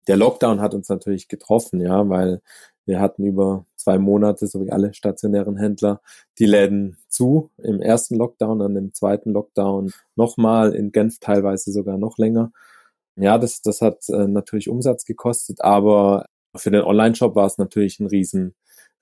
der 0.08 0.18
Lockdown 0.18 0.62
hat 0.62 0.74
uns 0.74 0.90
natürlich 0.90 1.28
getroffen, 1.28 1.82
ja, 1.82 2.08
weil 2.10 2.42
Wir 2.86 3.00
hatten 3.00 3.24
über 3.26 3.66
zwei 3.76 3.98
Monate, 3.98 4.48
so 4.48 4.64
wie 4.64 4.72
alle 4.72 4.94
stationären 4.94 5.58
Händler, 5.58 6.02
die 6.40 6.46
Läden 6.46 6.98
zu 7.10 7.50
im 7.58 7.82
ersten 7.82 8.16
Lockdown, 8.16 8.60
dann 8.60 8.76
im 8.76 8.94
zweiten 8.94 9.32
Lockdown 9.32 9.92
nochmal, 10.16 10.76
in 10.76 10.92
Genf 10.92 11.20
teilweise 11.20 11.72
sogar 11.72 11.98
noch 11.98 12.18
länger. 12.18 12.52
Ja, 13.16 13.38
das, 13.38 13.62
das 13.62 13.82
hat 13.82 14.08
äh, 14.10 14.28
natürlich 14.28 14.70
Umsatz 14.70 15.06
gekostet, 15.06 15.62
aber 15.62 16.26
für 16.56 16.72
den 16.72 16.84
Online-Shop 16.84 17.36
war 17.36 17.48
es 17.48 17.58
natürlich 17.58 18.00
ein 18.00 18.08
riesen, 18.08 18.56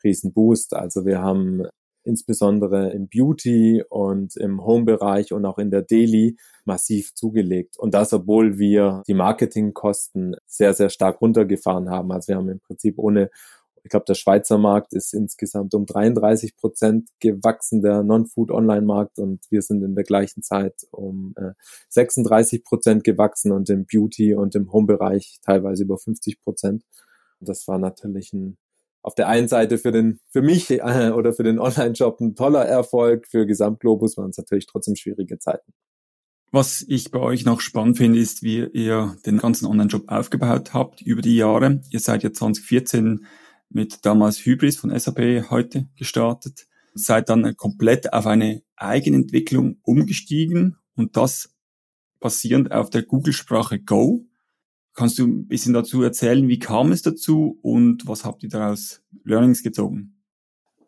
riesen 0.03 0.33
Boost. 0.33 0.73
Also 0.75 1.05
wir 1.05 1.21
haben 1.21 1.63
insbesondere 2.03 2.91
im 2.91 3.07
Beauty 3.07 3.83
und 3.89 4.35
im 4.37 4.65
Home-Bereich 4.65 5.33
und 5.33 5.45
auch 5.45 5.57
in 5.57 5.71
der 5.71 5.81
Daily 5.81 6.37
massiv 6.65 7.13
zugelegt. 7.13 7.77
Und 7.77 7.93
das, 7.93 8.13
obwohl 8.13 8.57
wir 8.57 9.03
die 9.07 9.13
Marketingkosten 9.13 10.35
sehr, 10.45 10.73
sehr 10.73 10.89
stark 10.89 11.21
runtergefahren 11.21 11.89
haben. 11.89 12.11
Also 12.11 12.29
wir 12.29 12.37
haben 12.37 12.49
im 12.49 12.59
Prinzip 12.59 12.97
ohne, 12.97 13.29
ich 13.83 13.89
glaube, 13.89 14.05
der 14.07 14.15
Schweizer 14.15 14.57
Markt 14.57 14.93
ist 14.93 15.13
insgesamt 15.13 15.73
um 15.73 15.85
33 15.85 16.55
Prozent 16.55 17.09
gewachsen, 17.19 17.81
der 17.81 18.03
Non-Food-Online-Markt, 18.03 19.19
und 19.19 19.41
wir 19.49 19.61
sind 19.61 19.83
in 19.83 19.95
der 19.95 20.05
gleichen 20.05 20.41
Zeit 20.41 20.87
um 20.91 21.33
äh, 21.37 21.51
36 21.89 22.63
Prozent 22.63 23.03
gewachsen 23.03 23.51
und 23.51 23.69
im 23.69 23.85
Beauty 23.85 24.35
und 24.35 24.55
im 24.55 24.71
Home-Bereich 24.71 25.39
teilweise 25.41 25.83
über 25.83 25.97
50 25.97 26.39
Prozent. 26.41 26.83
Das 27.41 27.67
war 27.67 27.77
natürlich 27.77 28.31
ein 28.31 28.57
auf 29.03 29.15
der 29.15 29.27
einen 29.27 29.47
Seite 29.47 29.77
für 29.77 29.91
den, 29.91 30.19
für 30.29 30.41
mich 30.41 30.71
äh, 30.71 31.11
oder 31.11 31.33
für 31.33 31.43
den 31.43 31.59
Online-Shop 31.59 32.19
ein 32.21 32.35
toller 32.35 32.65
Erfolg, 32.65 33.27
für 33.27 33.45
Gesamtglobus 33.45 34.17
waren 34.17 34.31
es 34.31 34.37
natürlich 34.37 34.65
trotzdem 34.65 34.95
schwierige 34.95 35.37
Zeiten. 35.37 35.73
Was 36.51 36.85
ich 36.87 37.11
bei 37.11 37.19
euch 37.19 37.45
noch 37.45 37.61
spannend 37.61 37.97
finde, 37.97 38.19
ist, 38.19 38.43
wie 38.43 38.63
ihr 38.63 39.17
den 39.25 39.39
ganzen 39.39 39.65
Online-Shop 39.65 40.03
aufgebaut 40.07 40.73
habt 40.73 41.01
über 41.01 41.21
die 41.21 41.35
Jahre. 41.35 41.81
Ihr 41.89 41.99
seid 41.99 42.23
ja 42.23 42.31
2014 42.31 43.25
mit 43.69 44.05
damals 44.05 44.45
Hybris 44.45 44.77
von 44.77 44.97
SAP 44.97 45.49
heute 45.49 45.89
gestartet, 45.97 46.67
seid 46.93 47.29
dann 47.29 47.57
komplett 47.57 48.13
auf 48.13 48.27
eine 48.27 48.61
Eigenentwicklung 48.75 49.79
umgestiegen 49.81 50.77
und 50.95 51.17
das 51.17 51.53
basierend 52.19 52.71
auf 52.71 52.89
der 52.89 53.01
Google-Sprache 53.01 53.79
Go. 53.79 54.25
Kannst 54.93 55.17
du 55.17 55.25
ein 55.25 55.47
bisschen 55.47 55.73
dazu 55.73 56.03
erzählen, 56.03 56.47
wie 56.47 56.59
kam 56.59 56.91
es 56.91 57.01
dazu 57.01 57.57
und 57.61 58.07
was 58.07 58.25
habt 58.25 58.43
ihr 58.43 58.49
daraus 58.49 59.01
Learnings 59.23 59.63
gezogen? 59.63 60.13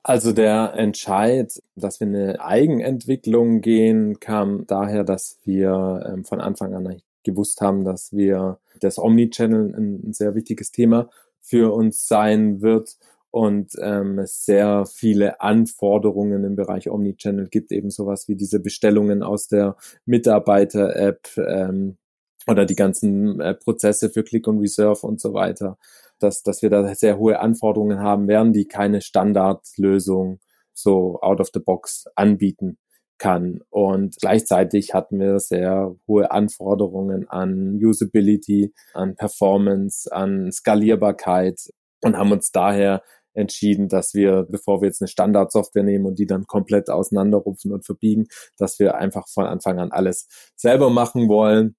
Also 0.04 0.34
der 0.34 0.76
Entscheid, 0.76 1.52
dass 1.76 2.00
wir 2.00 2.06
eine 2.06 2.40
Eigenentwicklung 2.40 3.62
gehen, 3.62 4.20
kam 4.20 4.68
daher, 4.68 5.04
dass 5.04 5.40
wir 5.44 6.06
ähm, 6.08 6.24
von 6.24 6.40
Anfang 6.40 6.76
an 6.76 7.02
gewusst 7.24 7.60
haben, 7.62 7.84
dass 7.84 8.14
wir 8.14 8.60
das 8.80 9.00
Omnichannel 9.00 9.74
ein, 9.76 10.14
sehr 10.14 10.36
wichtiges 10.36 10.72
Thema 10.72 11.10
für 11.42 11.74
uns 11.74 12.08
sein 12.08 12.62
wird 12.62 12.98
und 13.32 13.74
ähm, 13.82 14.20
es 14.20 14.46
sehr 14.46 14.86
viele 14.86 15.42
Anforderungen 15.42 16.44
im 16.44 16.56
Bereich 16.56 16.90
Omnichannel 16.90 17.50
gibt, 17.50 17.72
eben 17.72 17.90
sowas 17.90 18.28
wie 18.28 18.36
diese 18.36 18.60
Bestellungen 18.60 19.24
aus 19.24 19.48
der 19.48 19.76
Mitarbeiter-App, 20.06 21.30
ähm, 21.38 21.98
oder 22.48 22.66
die 22.66 22.76
ganzen 22.76 23.40
äh, 23.40 23.54
Prozesse 23.54 24.10
für 24.10 24.24
Click 24.24 24.48
und 24.48 24.60
Reserve 24.60 25.06
und 25.06 25.20
so 25.20 25.34
weiter, 25.34 25.78
dass, 26.20 26.44
dass 26.44 26.62
wir 26.62 26.70
da 26.70 26.94
sehr 26.96 27.18
hohe 27.18 27.40
Anforderungen 27.40 28.00
haben 28.00 28.28
werden, 28.28 28.54
die 28.54 28.68
keine 28.68 29.02
Standardlösung 29.02 30.40
so 30.74 31.20
out 31.22 31.40
of 31.40 31.50
the 31.54 31.60
box 31.60 32.06
anbieten 32.16 32.78
kann. 33.18 33.62
Und 33.70 34.18
gleichzeitig 34.20 34.94
hatten 34.94 35.20
wir 35.20 35.40
sehr 35.40 35.96
hohe 36.08 36.32
Anforderungen 36.32 37.28
an 37.30 37.80
Usability, 37.82 38.74
an 38.94 39.16
Performance, 39.16 40.12
an 40.12 40.52
Skalierbarkeit 40.52 41.70
und 42.04 42.18
haben 42.18 42.32
uns 42.32 42.52
daher 42.52 43.04
entschieden, 43.34 43.90
dass 43.90 44.14
wir, 44.14 44.44
bevor 44.50 44.82
wir 44.82 44.88
jetzt 44.88 45.02
eine 45.02 45.10
Standardsoftware 45.10 45.84
nehmen 45.84 46.06
und 46.06 46.20
die 46.20 46.26
dann 46.26 46.46
komplett 46.46 46.90
auseinanderrupfen 46.90 47.74
und 47.74 47.86
verbiegen, 47.86 48.28
dass 48.58 48.80
wir 48.80 48.96
einfach 48.96 49.28
von 49.28 49.46
Anfang 49.46 49.80
an 49.80 49.92
alles 49.92 50.28
selber 50.56 50.90
machen 50.90 51.28
wollen 51.28 51.76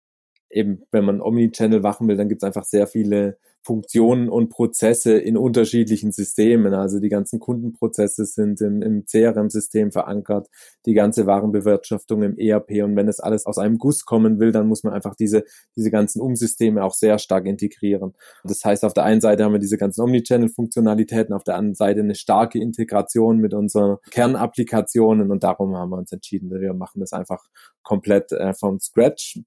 eben, 0.50 0.82
wenn 0.90 1.04
man 1.04 1.20
Omnichannel 1.20 1.80
machen 1.80 2.08
will, 2.08 2.16
dann 2.16 2.28
gibt 2.28 2.42
es 2.42 2.46
einfach 2.46 2.64
sehr 2.64 2.86
viele 2.86 3.38
Funktionen 3.66 4.28
und 4.28 4.48
Prozesse 4.48 5.18
in 5.18 5.36
unterschiedlichen 5.36 6.12
Systemen. 6.12 6.72
Also 6.72 7.00
die 7.00 7.08
ganzen 7.08 7.40
Kundenprozesse 7.40 8.24
sind 8.24 8.60
im, 8.60 8.80
im 8.80 9.04
CRM-System 9.06 9.90
verankert, 9.90 10.46
die 10.86 10.94
ganze 10.94 11.26
Warenbewirtschaftung 11.26 12.22
im 12.22 12.38
ERP. 12.38 12.84
Und 12.84 12.94
wenn 12.94 13.08
es 13.08 13.18
alles 13.18 13.44
aus 13.44 13.58
einem 13.58 13.78
Guss 13.78 14.04
kommen 14.04 14.38
will, 14.38 14.52
dann 14.52 14.68
muss 14.68 14.84
man 14.84 14.92
einfach 14.92 15.16
diese, 15.16 15.42
diese 15.74 15.90
ganzen 15.90 16.20
Umsysteme 16.20 16.84
auch 16.84 16.94
sehr 16.94 17.18
stark 17.18 17.44
integrieren. 17.44 18.14
Das 18.44 18.64
heißt, 18.64 18.84
auf 18.84 18.94
der 18.94 19.02
einen 19.02 19.20
Seite 19.20 19.42
haben 19.42 19.52
wir 19.52 19.58
diese 19.58 19.78
ganzen 19.78 20.02
Omnichannel-Funktionalitäten, 20.02 21.34
auf 21.34 21.42
der 21.42 21.56
anderen 21.56 21.74
Seite 21.74 22.00
eine 22.00 22.14
starke 22.14 22.60
Integration 22.60 23.38
mit 23.38 23.52
unseren 23.52 23.96
Kernapplikationen. 24.12 25.32
Und 25.32 25.42
darum 25.42 25.76
haben 25.76 25.90
wir 25.90 25.98
uns 25.98 26.12
entschieden, 26.12 26.52
wir 26.52 26.72
machen 26.72 27.00
das 27.00 27.12
einfach 27.12 27.44
komplett 27.82 28.30
äh, 28.30 28.54
vom 28.54 28.78
Scratch 28.78 29.40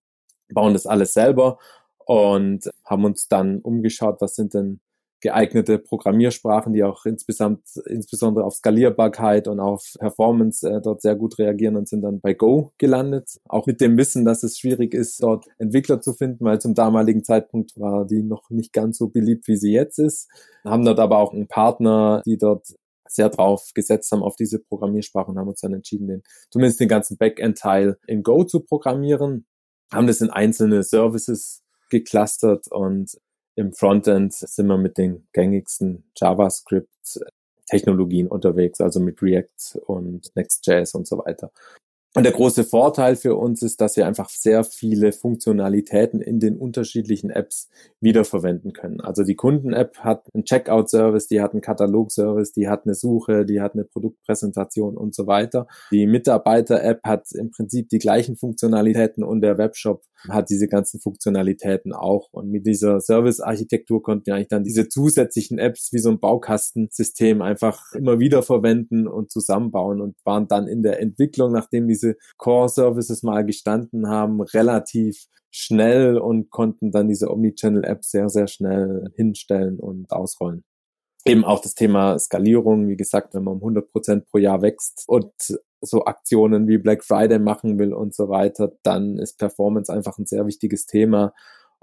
bauen 0.53 0.73
das 0.73 0.85
alles 0.85 1.13
selber 1.13 1.57
und 2.05 2.69
haben 2.85 3.05
uns 3.05 3.27
dann 3.27 3.59
umgeschaut, 3.59 4.17
was 4.19 4.35
sind 4.35 4.53
denn 4.53 4.79
geeignete 5.21 5.79
Programmiersprachen, 5.79 6.73
die 6.73 6.83
auch 6.83 7.05
insgesamt, 7.05 7.61
insbesondere 7.85 8.45
auf 8.45 8.55
Skalierbarkeit 8.55 9.47
und 9.47 9.59
auf 9.59 9.95
Performance 9.99 10.67
äh, 10.67 10.81
dort 10.81 11.01
sehr 11.01 11.15
gut 11.15 11.37
reagieren 11.37 11.75
und 11.75 11.89
sind 11.89 12.01
dann 12.01 12.21
bei 12.21 12.33
Go 12.33 12.71
gelandet. 12.77 13.39
Auch 13.47 13.65
mit 13.65 13.81
dem 13.81 13.97
Wissen, 13.97 14.25
dass 14.25 14.43
es 14.43 14.57
schwierig 14.57 14.93
ist, 14.93 15.21
dort 15.21 15.45
Entwickler 15.57 16.01
zu 16.01 16.13
finden, 16.13 16.45
weil 16.45 16.59
zum 16.59 16.73
damaligen 16.73 17.23
Zeitpunkt 17.23 17.77
war 17.77 18.05
die 18.05 18.23
noch 18.23 18.49
nicht 18.49 18.73
ganz 18.73 18.97
so 18.97 19.09
beliebt, 19.09 19.47
wie 19.47 19.57
sie 19.57 19.71
jetzt 19.71 19.99
ist. 19.99 20.29
Haben 20.63 20.85
dort 20.85 20.99
aber 20.99 21.17
auch 21.17 21.33
einen 21.33 21.47
Partner, 21.47 22.21
die 22.25 22.37
dort 22.37 22.75
sehr 23.07 23.29
drauf 23.29 23.71
gesetzt 23.73 24.11
haben 24.11 24.23
auf 24.23 24.35
diese 24.35 24.59
Programmiersprache 24.59 25.31
und 25.31 25.39
haben 25.39 25.47
uns 25.49 25.61
dann 25.61 25.73
entschieden, 25.73 26.07
den, 26.07 26.23
zumindest 26.51 26.79
den 26.79 26.87
ganzen 26.87 27.17
Backend-Teil 27.17 27.97
in 28.07 28.23
Go 28.23 28.43
zu 28.43 28.59
programmieren 28.61 29.45
haben 29.91 30.07
das 30.07 30.21
in 30.21 30.29
einzelne 30.29 30.83
Services 30.83 31.63
geclustert 31.89 32.67
und 32.67 33.19
im 33.55 33.73
Frontend 33.73 34.33
sind 34.33 34.67
wir 34.67 34.77
mit 34.77 34.97
den 34.97 35.27
gängigsten 35.33 36.03
JavaScript 36.15 37.19
Technologien 37.69 38.27
unterwegs, 38.27 38.81
also 38.81 38.99
mit 38.99 39.21
React 39.21 39.79
und 39.85 40.35
Next.js 40.35 40.95
und 40.95 41.07
so 41.07 41.17
weiter. 41.19 41.51
Und 42.19 42.23
der 42.23 42.33
große 42.33 42.65
Vorteil 42.65 43.15
für 43.15 43.37
uns 43.37 43.61
ist, 43.61 43.79
dass 43.79 43.95
wir 43.95 44.05
einfach 44.05 44.27
sehr 44.27 44.65
viele 44.65 45.13
Funktionalitäten 45.13 46.19
in 46.19 46.41
den 46.41 46.57
unterschiedlichen 46.57 47.29
Apps 47.29 47.69
wiederverwenden 48.01 48.73
können. 48.73 48.99
Also 48.99 49.23
die 49.23 49.35
Kunden-App 49.35 49.99
hat 49.99 50.27
einen 50.33 50.43
Checkout-Service, 50.43 51.27
die 51.27 51.39
hat 51.39 51.53
einen 51.53 51.61
Katalog-Service, 51.61 52.51
die 52.51 52.67
hat 52.67 52.83
eine 52.83 52.93
Suche, 52.93 53.45
die 53.45 53.61
hat 53.61 53.73
eine 53.73 53.85
Produktpräsentation 53.85 54.97
und 54.97 55.15
so 55.15 55.27
weiter. 55.27 55.65
Die 55.93 56.07
Mitarbeiter-App 56.07 56.99
hat 57.05 57.27
im 57.35 57.51
Prinzip 57.51 57.87
die 57.87 57.99
gleichen 57.99 58.35
Funktionalitäten 58.35 59.23
und 59.23 59.39
der 59.39 59.57
Webshop 59.57 60.03
hat 60.27 60.49
diese 60.49 60.67
ganzen 60.67 60.99
Funktionalitäten 60.99 61.93
auch. 61.93 62.29
Und 62.31 62.49
mit 62.49 62.65
dieser 62.65 62.99
Service-Architektur 62.99 64.01
konnten 64.01 64.25
wir 64.25 64.35
eigentlich 64.35 64.47
dann 64.47 64.63
diese 64.63 64.89
zusätzlichen 64.89 65.59
Apps 65.59 65.93
wie 65.93 65.99
so 65.99 66.09
ein 66.09 66.19
Baukastensystem 66.19 67.41
einfach 67.43 67.79
immer 67.93 68.19
wieder 68.19 68.41
verwenden 68.41 69.07
und 69.07 69.31
zusammenbauen 69.31 70.01
und 70.01 70.15
waren 70.25 70.47
dann 70.47 70.67
in 70.67 70.81
der 70.81 70.99
Entwicklung, 70.99 71.51
nachdem 71.51 71.87
die 71.87 71.99
diese 71.99 72.15
Core-Services 72.37 73.23
mal 73.23 73.45
gestanden 73.45 74.07
haben, 74.07 74.41
relativ 74.41 75.25
schnell 75.51 76.17
und 76.17 76.49
konnten 76.49 76.91
dann 76.91 77.07
diese 77.07 77.29
Omnichannel-App 77.31 78.03
sehr, 78.05 78.29
sehr 78.29 78.47
schnell 78.47 79.11
hinstellen 79.15 79.79
und 79.79 80.11
ausrollen. 80.11 80.63
Eben 81.25 81.43
auch 81.43 81.61
das 81.61 81.73
Thema 81.73 82.17
Skalierung, 82.17 82.87
wie 82.87 82.95
gesagt, 82.95 83.33
wenn 83.33 83.43
man 83.43 83.55
um 83.55 83.59
100 83.59 83.91
Prozent 83.91 84.25
pro 84.27 84.37
Jahr 84.37 84.61
wächst 84.61 85.03
und 85.07 85.33
so 85.81 86.05
Aktionen 86.05 86.67
wie 86.67 86.77
Black 86.77 87.03
Friday 87.03 87.39
machen 87.39 87.79
will 87.79 87.93
und 87.93 88.13
so 88.13 88.29
weiter, 88.29 88.71
dann 88.83 89.17
ist 89.17 89.37
Performance 89.37 89.91
einfach 89.91 90.17
ein 90.17 90.25
sehr 90.25 90.45
wichtiges 90.45 90.85
Thema 90.85 91.33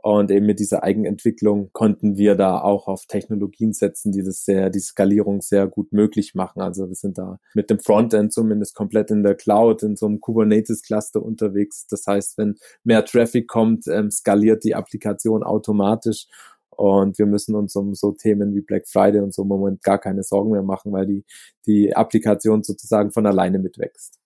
und 0.06 0.30
eben 0.30 0.46
mit 0.46 0.60
dieser 0.60 0.84
Eigenentwicklung 0.84 1.70
konnten 1.72 2.16
wir 2.16 2.36
da 2.36 2.60
auch 2.60 2.86
auf 2.86 3.06
Technologien 3.06 3.72
setzen, 3.72 4.12
die 4.12 4.22
das 4.22 4.44
sehr, 4.44 4.70
die 4.70 4.78
Skalierung 4.78 5.40
sehr 5.40 5.66
gut 5.66 5.92
möglich 5.92 6.36
machen. 6.36 6.62
Also 6.62 6.86
wir 6.86 6.94
sind 6.94 7.18
da 7.18 7.40
mit 7.54 7.70
dem 7.70 7.80
Frontend 7.80 8.32
zumindest 8.32 8.76
komplett 8.76 9.10
in 9.10 9.24
der 9.24 9.34
Cloud, 9.34 9.82
in 9.82 9.96
so 9.96 10.06
einem 10.06 10.20
Kubernetes-Cluster 10.20 11.20
unterwegs. 11.20 11.88
Das 11.88 12.06
heißt, 12.06 12.38
wenn 12.38 12.54
mehr 12.84 13.04
Traffic 13.04 13.48
kommt, 13.48 13.88
ähm, 13.88 14.12
skaliert 14.12 14.62
die 14.62 14.76
Applikation 14.76 15.42
automatisch. 15.42 16.28
Und 16.76 17.18
wir 17.18 17.26
müssen 17.26 17.54
uns 17.54 17.74
um 17.76 17.94
so 17.94 18.12
Themen 18.12 18.54
wie 18.54 18.60
Black 18.60 18.86
Friday 18.88 19.20
und 19.20 19.34
so 19.34 19.42
im 19.42 19.48
Moment 19.48 19.82
gar 19.82 19.98
keine 19.98 20.22
Sorgen 20.22 20.50
mehr 20.50 20.62
machen, 20.62 20.92
weil 20.92 21.06
die, 21.06 21.24
die 21.66 21.94
Applikation 21.94 22.62
sozusagen 22.62 23.10
von 23.12 23.26
alleine 23.26 23.58
mitwächst. 23.58 24.18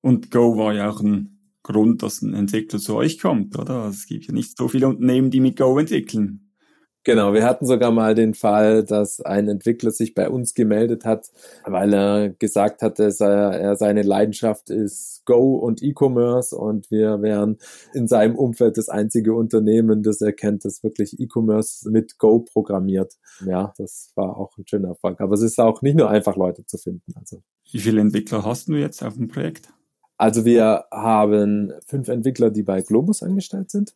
Und 0.00 0.30
Go 0.30 0.56
war 0.56 0.74
ja 0.74 0.90
auch 0.90 1.00
ein 1.00 1.56
Grund, 1.62 2.02
dass 2.02 2.22
ein 2.22 2.34
Entwickler 2.34 2.78
zu 2.78 2.94
euch 2.94 3.18
kommt, 3.18 3.58
oder? 3.58 3.88
Es 3.88 4.06
gibt 4.06 4.26
ja 4.26 4.32
nicht 4.32 4.56
so 4.56 4.68
viele 4.68 4.88
Unternehmen, 4.88 5.30
die 5.30 5.40
mit 5.40 5.58
Go 5.58 5.78
entwickeln. 5.78 6.47
Genau, 7.04 7.32
wir 7.32 7.44
hatten 7.44 7.64
sogar 7.64 7.90
mal 7.90 8.14
den 8.14 8.34
Fall, 8.34 8.84
dass 8.84 9.20
ein 9.20 9.48
Entwickler 9.48 9.92
sich 9.92 10.14
bei 10.14 10.28
uns 10.28 10.52
gemeldet 10.52 11.04
hat, 11.04 11.30
weil 11.64 11.94
er 11.94 12.28
gesagt 12.30 12.82
hatte, 12.82 13.04
er, 13.04 13.76
seine 13.76 14.02
Leidenschaft 14.02 14.68
ist 14.68 15.22
Go 15.24 15.56
und 15.56 15.82
E-Commerce 15.82 16.54
und 16.54 16.90
wir 16.90 17.22
wären 17.22 17.58
in 17.94 18.08
seinem 18.08 18.36
Umfeld 18.36 18.76
das 18.76 18.88
einzige 18.88 19.32
Unternehmen, 19.34 20.02
das 20.02 20.20
er 20.20 20.32
kennt, 20.32 20.64
das 20.64 20.82
wirklich 20.82 21.18
E-Commerce 21.18 21.88
mit 21.90 22.18
Go 22.18 22.40
programmiert. 22.40 23.14
Ja, 23.46 23.72
das 23.78 24.12
war 24.14 24.36
auch 24.36 24.58
ein 24.58 24.66
schöner 24.66 24.88
Erfolg. 24.88 25.20
Aber 25.20 25.34
es 25.34 25.42
ist 25.42 25.58
auch 25.58 25.80
nicht 25.82 25.96
nur 25.96 26.10
einfach, 26.10 26.36
Leute 26.36 26.66
zu 26.66 26.76
finden. 26.76 27.14
Also. 27.14 27.42
Wie 27.70 27.78
viele 27.78 28.00
Entwickler 28.00 28.44
hast 28.44 28.68
du 28.68 28.74
jetzt 28.74 29.02
auf 29.02 29.14
dem 29.14 29.28
Projekt? 29.28 29.72
Also 30.18 30.44
wir 30.44 30.84
haben 30.90 31.72
fünf 31.86 32.08
Entwickler, 32.08 32.50
die 32.50 32.64
bei 32.64 32.82
Globus 32.82 33.22
angestellt 33.22 33.70
sind. 33.70 33.94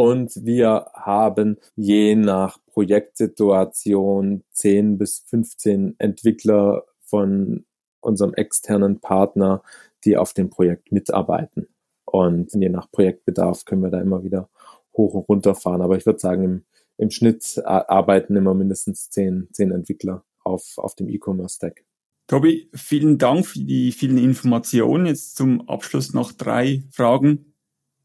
Und 0.00 0.46
wir 0.46 0.86
haben 0.94 1.58
je 1.76 2.14
nach 2.14 2.56
Projektsituation 2.72 4.44
10 4.52 4.96
bis 4.96 5.26
15 5.26 5.96
Entwickler 5.98 6.84
von 7.02 7.66
unserem 8.00 8.32
externen 8.32 9.00
Partner, 9.00 9.62
die 10.06 10.16
auf 10.16 10.32
dem 10.32 10.48
Projekt 10.48 10.90
mitarbeiten. 10.90 11.68
Und 12.06 12.54
je 12.54 12.70
nach 12.70 12.90
Projektbedarf 12.90 13.66
können 13.66 13.82
wir 13.82 13.90
da 13.90 14.00
immer 14.00 14.24
wieder 14.24 14.48
hoch 14.96 15.12
und 15.12 15.28
runter 15.28 15.54
fahren. 15.54 15.82
Aber 15.82 15.98
ich 15.98 16.06
würde 16.06 16.18
sagen, 16.18 16.44
im, 16.44 16.64
im 16.96 17.10
Schnitt 17.10 17.60
arbeiten 17.66 18.36
immer 18.36 18.54
mindestens 18.54 19.10
zehn, 19.10 19.48
zehn 19.52 19.70
Entwickler 19.70 20.24
auf, 20.42 20.78
auf 20.78 20.94
dem 20.94 21.10
E-Commerce-Stack. 21.10 21.84
Tobi, 22.26 22.70
vielen 22.72 23.18
Dank 23.18 23.44
für 23.44 23.58
die 23.58 23.92
vielen 23.92 24.16
Informationen. 24.16 25.04
Jetzt 25.04 25.36
zum 25.36 25.68
Abschluss 25.68 26.14
noch 26.14 26.32
drei 26.32 26.84
Fragen. 26.90 27.49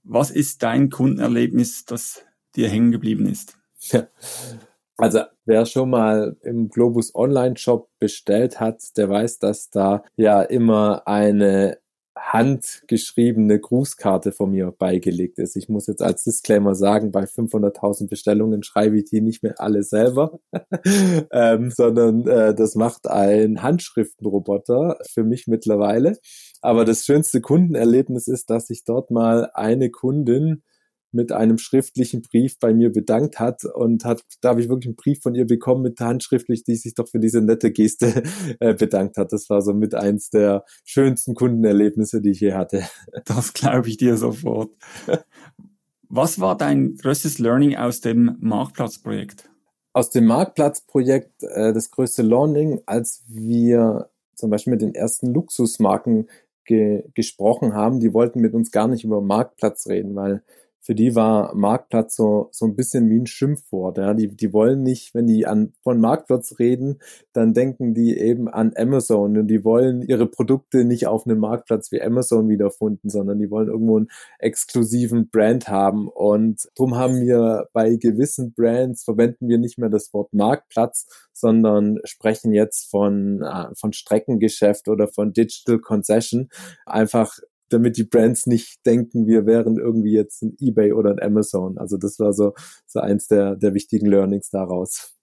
Was 0.08 0.30
ist 0.30 0.62
dein 0.62 0.89
Kundenerlebnis, 0.89 1.86
das 1.86 2.24
dir 2.56 2.70
hängen 2.70 2.91
geblieben 2.91 3.26
ist? 3.26 3.58
Also 4.98 5.22
wer 5.44 5.65
schon 5.65 5.89
mal 5.89 6.38
im 6.41 6.70
Globus 6.70 7.13
Online 7.15 7.58
Shop 7.58 7.89
bestellt 8.00 8.62
hat, 8.62 8.82
der 8.96 9.10
weiß, 9.10 9.39
dass 9.39 9.70
da 9.70 10.04
ja 10.15 10.41
immer 10.41 11.06
eine 11.06 11.80
handgeschriebene 12.17 13.60
Grußkarte 13.60 14.32
von 14.32 14.51
mir 14.51 14.71
beigelegt 14.71 15.38
ist. 15.38 15.56
Ich 15.56 15.69
muss 15.69 15.88
jetzt 15.88 16.01
als 16.01 16.23
Disclaimer 16.23 16.73
sagen, 16.73 17.12
bei 17.12 17.23
500.000 17.23 18.10
Bestellungen 18.10 18.63
schreibe 18.63 18.97
ich 18.97 19.06
die 19.06 19.21
nicht 19.21 19.43
mehr 19.43 19.60
alle 19.60 19.84
selber, 19.84 20.39
ähm, 21.32 21.71
sondern 21.71 22.28
äh, 22.28 22.56
das 22.56 22.75
macht 22.75 23.08
ein 23.08 23.62
Handschriftenroboter 23.62 24.97
für 25.12 25.23
mich 25.23 25.47
mittlerweile. 25.47 26.17
Aber 26.62 26.86
das 26.86 27.04
schönste 27.04 27.41
Kundenerlebnis 27.41 28.28
ist, 28.28 28.49
dass 28.49 28.69
ich 28.69 28.86
dort 28.86 29.12
mal 29.12 29.51
eine 29.54 29.89
Kundin 29.89 30.63
mit 31.15 31.32
einem 31.32 31.58
schriftlichen 31.58 32.21
Brief 32.21 32.60
bei 32.60 32.73
mir 32.73 32.91
bedankt 32.91 33.39
hat 33.39 33.63
und 33.63 34.06
hat, 34.06 34.23
da 34.41 34.49
habe 34.49 34.62
ich 34.62 34.69
wirklich 34.69 34.88
einen 34.88 34.95
Brief 34.95 35.21
von 35.21 35.34
ihr 35.34 35.47
bekommen 35.47 35.82
mit 35.82 35.99
handschriftlich, 35.99 36.63
die 36.63 36.75
sich 36.75 36.93
doch 36.93 37.08
für 37.08 37.19
diese 37.19 37.41
nette 37.41 37.71
Geste 37.71 38.23
äh, 38.60 38.73
bedankt 38.73 39.17
hat. 39.17 39.32
Das 39.32 39.49
war 39.49 39.62
so 39.62 39.73
mit 39.73 39.95
eins 39.95 40.30
der 40.30 40.65
schönsten 40.84 41.34
Kundenerlebnisse, 41.34 42.21
die 42.21 42.32
ich 42.32 42.41
je 42.41 42.54
hatte. 42.54 42.84
Das 43.25 43.54
glaube 43.54 43.88
ich 43.88 43.97
dir 43.97 44.17
sofort. 44.17 44.71
Was 46.10 46.39
war 46.39 46.58
dein 46.58 46.95
größtes 46.95 47.39
Learning 47.39 47.75
aus 47.75 48.01
dem 48.01 48.36
Marktplatzprojekt? 48.39 49.49
Aus 49.93 50.10
dem 50.10 50.25
Marktplatzprojekt 50.25 51.43
äh, 51.43 51.73
das 51.73 51.89
größte 51.91 52.21
Learning, 52.21 52.82
als 52.86 53.23
wir 53.28 54.10
zum 54.36 54.49
Beispiel 54.49 54.71
mit 54.71 54.82
den 54.82 54.93
ersten 54.93 55.34
Luxusmarken 55.34 56.28
ge 56.65 57.04
gesprochen 57.13 57.73
haben, 57.73 57.99
die 57.99 58.13
wollten 58.13 58.41
mit 58.41 58.54
uns 58.54 58.71
gar 58.71 58.88
nicht 58.88 59.04
über 59.04 59.21
Marktplatz 59.21 59.88
reden, 59.88 60.15
weil 60.15 60.43
für 60.86 60.93
die 60.93 61.15
war 61.15 61.56
Marktplatz 61.56 62.15
so, 62.15 62.50
so 62.52 62.65
ein 62.65 62.76
bisschen 62.76 63.10
wie 63.10 63.19
ein 63.19 63.26
Schimpfwort. 63.26 63.98
Ja. 63.98 64.13
Die, 64.13 64.28
die 64.28 64.54
wollen 64.54 64.84
nicht, 64.84 65.15
wenn 65.15 65.26
die 65.26 65.48
an, 65.48 65.74
von 65.82 66.00
Marktplatz 66.00 66.60
reden, 66.60 67.00
dann 67.34 67.56
denken 67.56 67.95
die 67.95 68.15
eben 68.15 68.48
an 68.48 68.71
Amazon 68.78 69.36
und 69.36 69.48
die 69.48 69.65
wollen 69.65 70.04
ihre 70.04 70.28
Produkte 70.28 70.86
nicht 70.86 71.08
auf 71.08 71.26
einem 71.26 71.39
Marktplatz 71.39 71.91
wie 71.91 72.04
Amazon 72.04 72.50
wiederfinden, 72.50 73.10
sondern 73.10 73.39
die 73.39 73.50
wollen 73.50 73.67
irgendwo 73.67 73.98
einen 73.98 74.10
exklusiven 74.38 75.28
Brand 75.30 75.69
haben. 75.69 76.08
Und 76.08 76.69
darum 76.76 76.95
haben 76.95 77.19
wir 77.19 77.67
bei 77.74 77.95
gewissen 77.95 78.54
Brands 78.54 79.04
verwenden 79.04 79.48
wir 79.48 79.58
nicht 79.58 79.80
mehr 79.80 79.89
das 79.89 80.13
Wort 80.13 80.34
Marktplatz, 80.34 81.08
sondern 81.34 81.98
sprechen 82.04 82.54
jetzt 82.54 82.91
von, 82.91 83.41
äh, 83.41 83.74
von 83.74 83.91
Streckengeschäft 83.91 84.88
oder 84.88 85.08
von 85.08 85.34
Digital 85.34 85.80
Concession. 85.80 86.50
Einfach 86.86 87.39
damit 87.69 87.97
die 87.97 88.04
Brands 88.04 88.45
nicht 88.45 88.86
denken, 88.86 89.28
wir 89.28 89.45
wären 89.45 89.78
irgendwie 89.78 90.13
jetzt 90.13 90.43
ein 90.43 90.56
eBay 90.60 90.93
oder 90.93 91.12
ein 91.12 91.21
Amazon. 91.21 91.78
Also 91.78 91.97
das 91.97 92.19
war 92.19 92.34
so, 92.34 92.54
so 92.86 92.99
eins 92.99 93.28
der, 93.28 93.56
der 93.56 93.73
wichtigen 93.73 94.08
Learnings 94.08 94.49
daraus. 94.49 95.15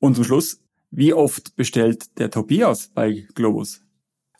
Und 0.00 0.14
zum 0.14 0.24
Schluss, 0.24 0.60
wie 0.90 1.12
oft 1.12 1.56
bestellt 1.56 2.18
der 2.18 2.30
Tobias 2.30 2.88
bei 2.88 3.26
Globus? 3.34 3.82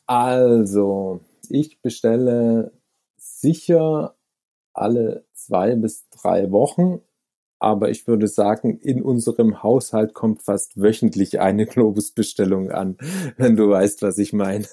Also, 0.07 1.20
ich 1.51 1.83
bestelle 1.83 2.72
sicher 3.16 4.16
alle 4.72 5.27
zwei 5.35 5.77
bis 5.77 6.09
drei 6.09 6.51
Wochen 6.51 7.03
aber 7.59 7.90
ich 7.90 8.07
würde 8.07 8.29
sagen, 8.29 8.79
in 8.79 9.03
unserem 9.03 9.62
Haushalt 9.62 10.14
kommt 10.14 10.42
fast 10.42 10.81
wöchentlich 10.81 11.40
eine 11.40 11.66
Globusbestellung 11.66 12.71
an, 12.71 12.97
wenn 13.37 13.57
du 13.57 13.71
weißt, 13.71 14.03
was 14.03 14.18
ich 14.18 14.33
meine. 14.33 14.66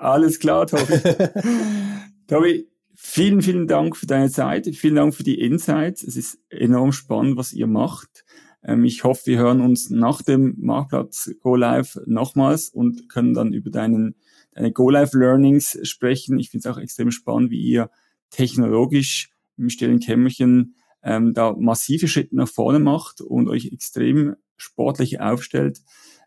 Alles 0.00 0.38
klar, 0.38 0.66
Tobi. 0.66 1.00
Tobi, 2.28 2.68
vielen, 2.94 3.42
vielen 3.42 3.66
Dank 3.66 3.96
für 3.96 4.06
deine 4.06 4.30
Zeit, 4.30 4.66
vielen 4.74 4.96
Dank 4.96 5.14
für 5.14 5.24
die 5.24 5.40
Insights. 5.40 6.02
Es 6.02 6.16
ist 6.16 6.38
enorm 6.50 6.92
spannend, 6.92 7.36
was 7.36 7.52
ihr 7.52 7.66
macht. 7.66 8.24
Ähm, 8.62 8.84
ich 8.84 9.04
hoffe, 9.04 9.26
wir 9.26 9.38
hören 9.38 9.60
uns 9.60 9.90
nach 9.90 10.22
dem 10.22 10.54
Marktplatz 10.58 11.30
Go 11.40 11.56
Live 11.56 11.98
nochmals 12.06 12.68
und 12.68 13.08
können 13.08 13.34
dann 13.34 13.52
über 13.52 13.70
deinen, 13.70 14.16
deine 14.52 14.72
Go 14.72 14.90
Live 14.90 15.12
Learnings 15.12 15.78
sprechen. 15.82 16.38
Ich 16.38 16.50
finde 16.50 16.68
es 16.68 16.74
auch 16.74 16.80
extrem 16.80 17.10
spannend, 17.10 17.50
wie 17.50 17.60
ihr 17.60 17.90
technologisch 18.30 19.30
im 19.56 19.70
stillen 19.70 20.00
Kämmerchen 20.00 20.74
ähm, 21.02 21.34
da 21.34 21.54
massive 21.58 22.08
Schritte 22.08 22.36
nach 22.36 22.48
vorne 22.48 22.78
macht 22.78 23.20
und 23.20 23.48
euch 23.48 23.72
extrem 23.72 24.36
sportlich 24.56 25.20
aufstellt. 25.20 25.80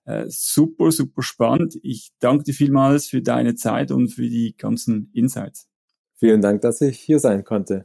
Äh, 0.06 0.26
super, 0.28 0.92
super 0.92 1.22
spannend. 1.22 1.78
Ich 1.84 2.12
danke 2.20 2.44
dir 2.46 2.54
vielmals 2.54 3.08
für 3.08 3.22
deine 3.22 3.56
Zeit 3.56 3.92
und 3.92 4.10
für 4.10 4.30
die 4.30 4.56
ganzen 4.58 5.12
Insights. 5.14 5.68
Vielen 6.16 6.42
Dank, 6.42 6.62
dass 6.62 6.82
ich 6.82 7.00
hier 7.00 7.20
sein 7.20 7.44
konnte. 7.44 7.84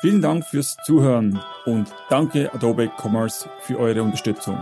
Vielen 0.00 0.22
Dank 0.22 0.46
fürs 0.46 0.78
Zuhören 0.86 1.38
und 1.66 1.92
danke 2.08 2.52
Adobe 2.54 2.90
Commerce 2.96 3.46
für 3.60 3.78
eure 3.78 4.02
Unterstützung. 4.02 4.58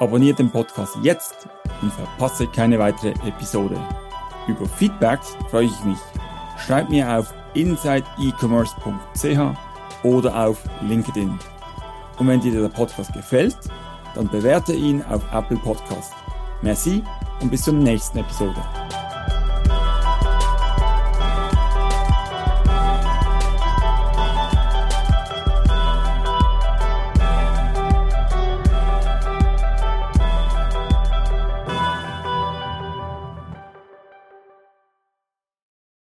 Abonniert 0.00 0.40
den 0.40 0.50
Podcast 0.50 0.96
jetzt 1.02 1.46
und 1.80 1.92
verpasse 1.92 2.48
keine 2.48 2.80
weitere 2.80 3.10
Episode. 3.28 3.80
Über 4.46 4.66
Feedbacks 4.66 5.36
freue 5.50 5.66
ich 5.66 5.84
mich. 5.84 5.98
Schreibt 6.66 6.90
mir 6.90 7.10
auf 7.10 7.32
insideecommerce.ch 7.54 10.04
oder 10.04 10.46
auf 10.46 10.62
LinkedIn. 10.82 11.38
Und 12.18 12.28
wenn 12.28 12.40
dir 12.40 12.60
der 12.60 12.68
Podcast 12.68 13.12
gefällt, 13.12 13.56
dann 14.14 14.28
bewerte 14.28 14.72
ihn 14.72 15.02
auf 15.10 15.22
Apple 15.32 15.56
Podcast. 15.56 16.12
Merci 16.62 17.02
und 17.40 17.50
bis 17.50 17.62
zur 17.62 17.74
nächsten 17.74 18.18
Episode. 18.18 18.62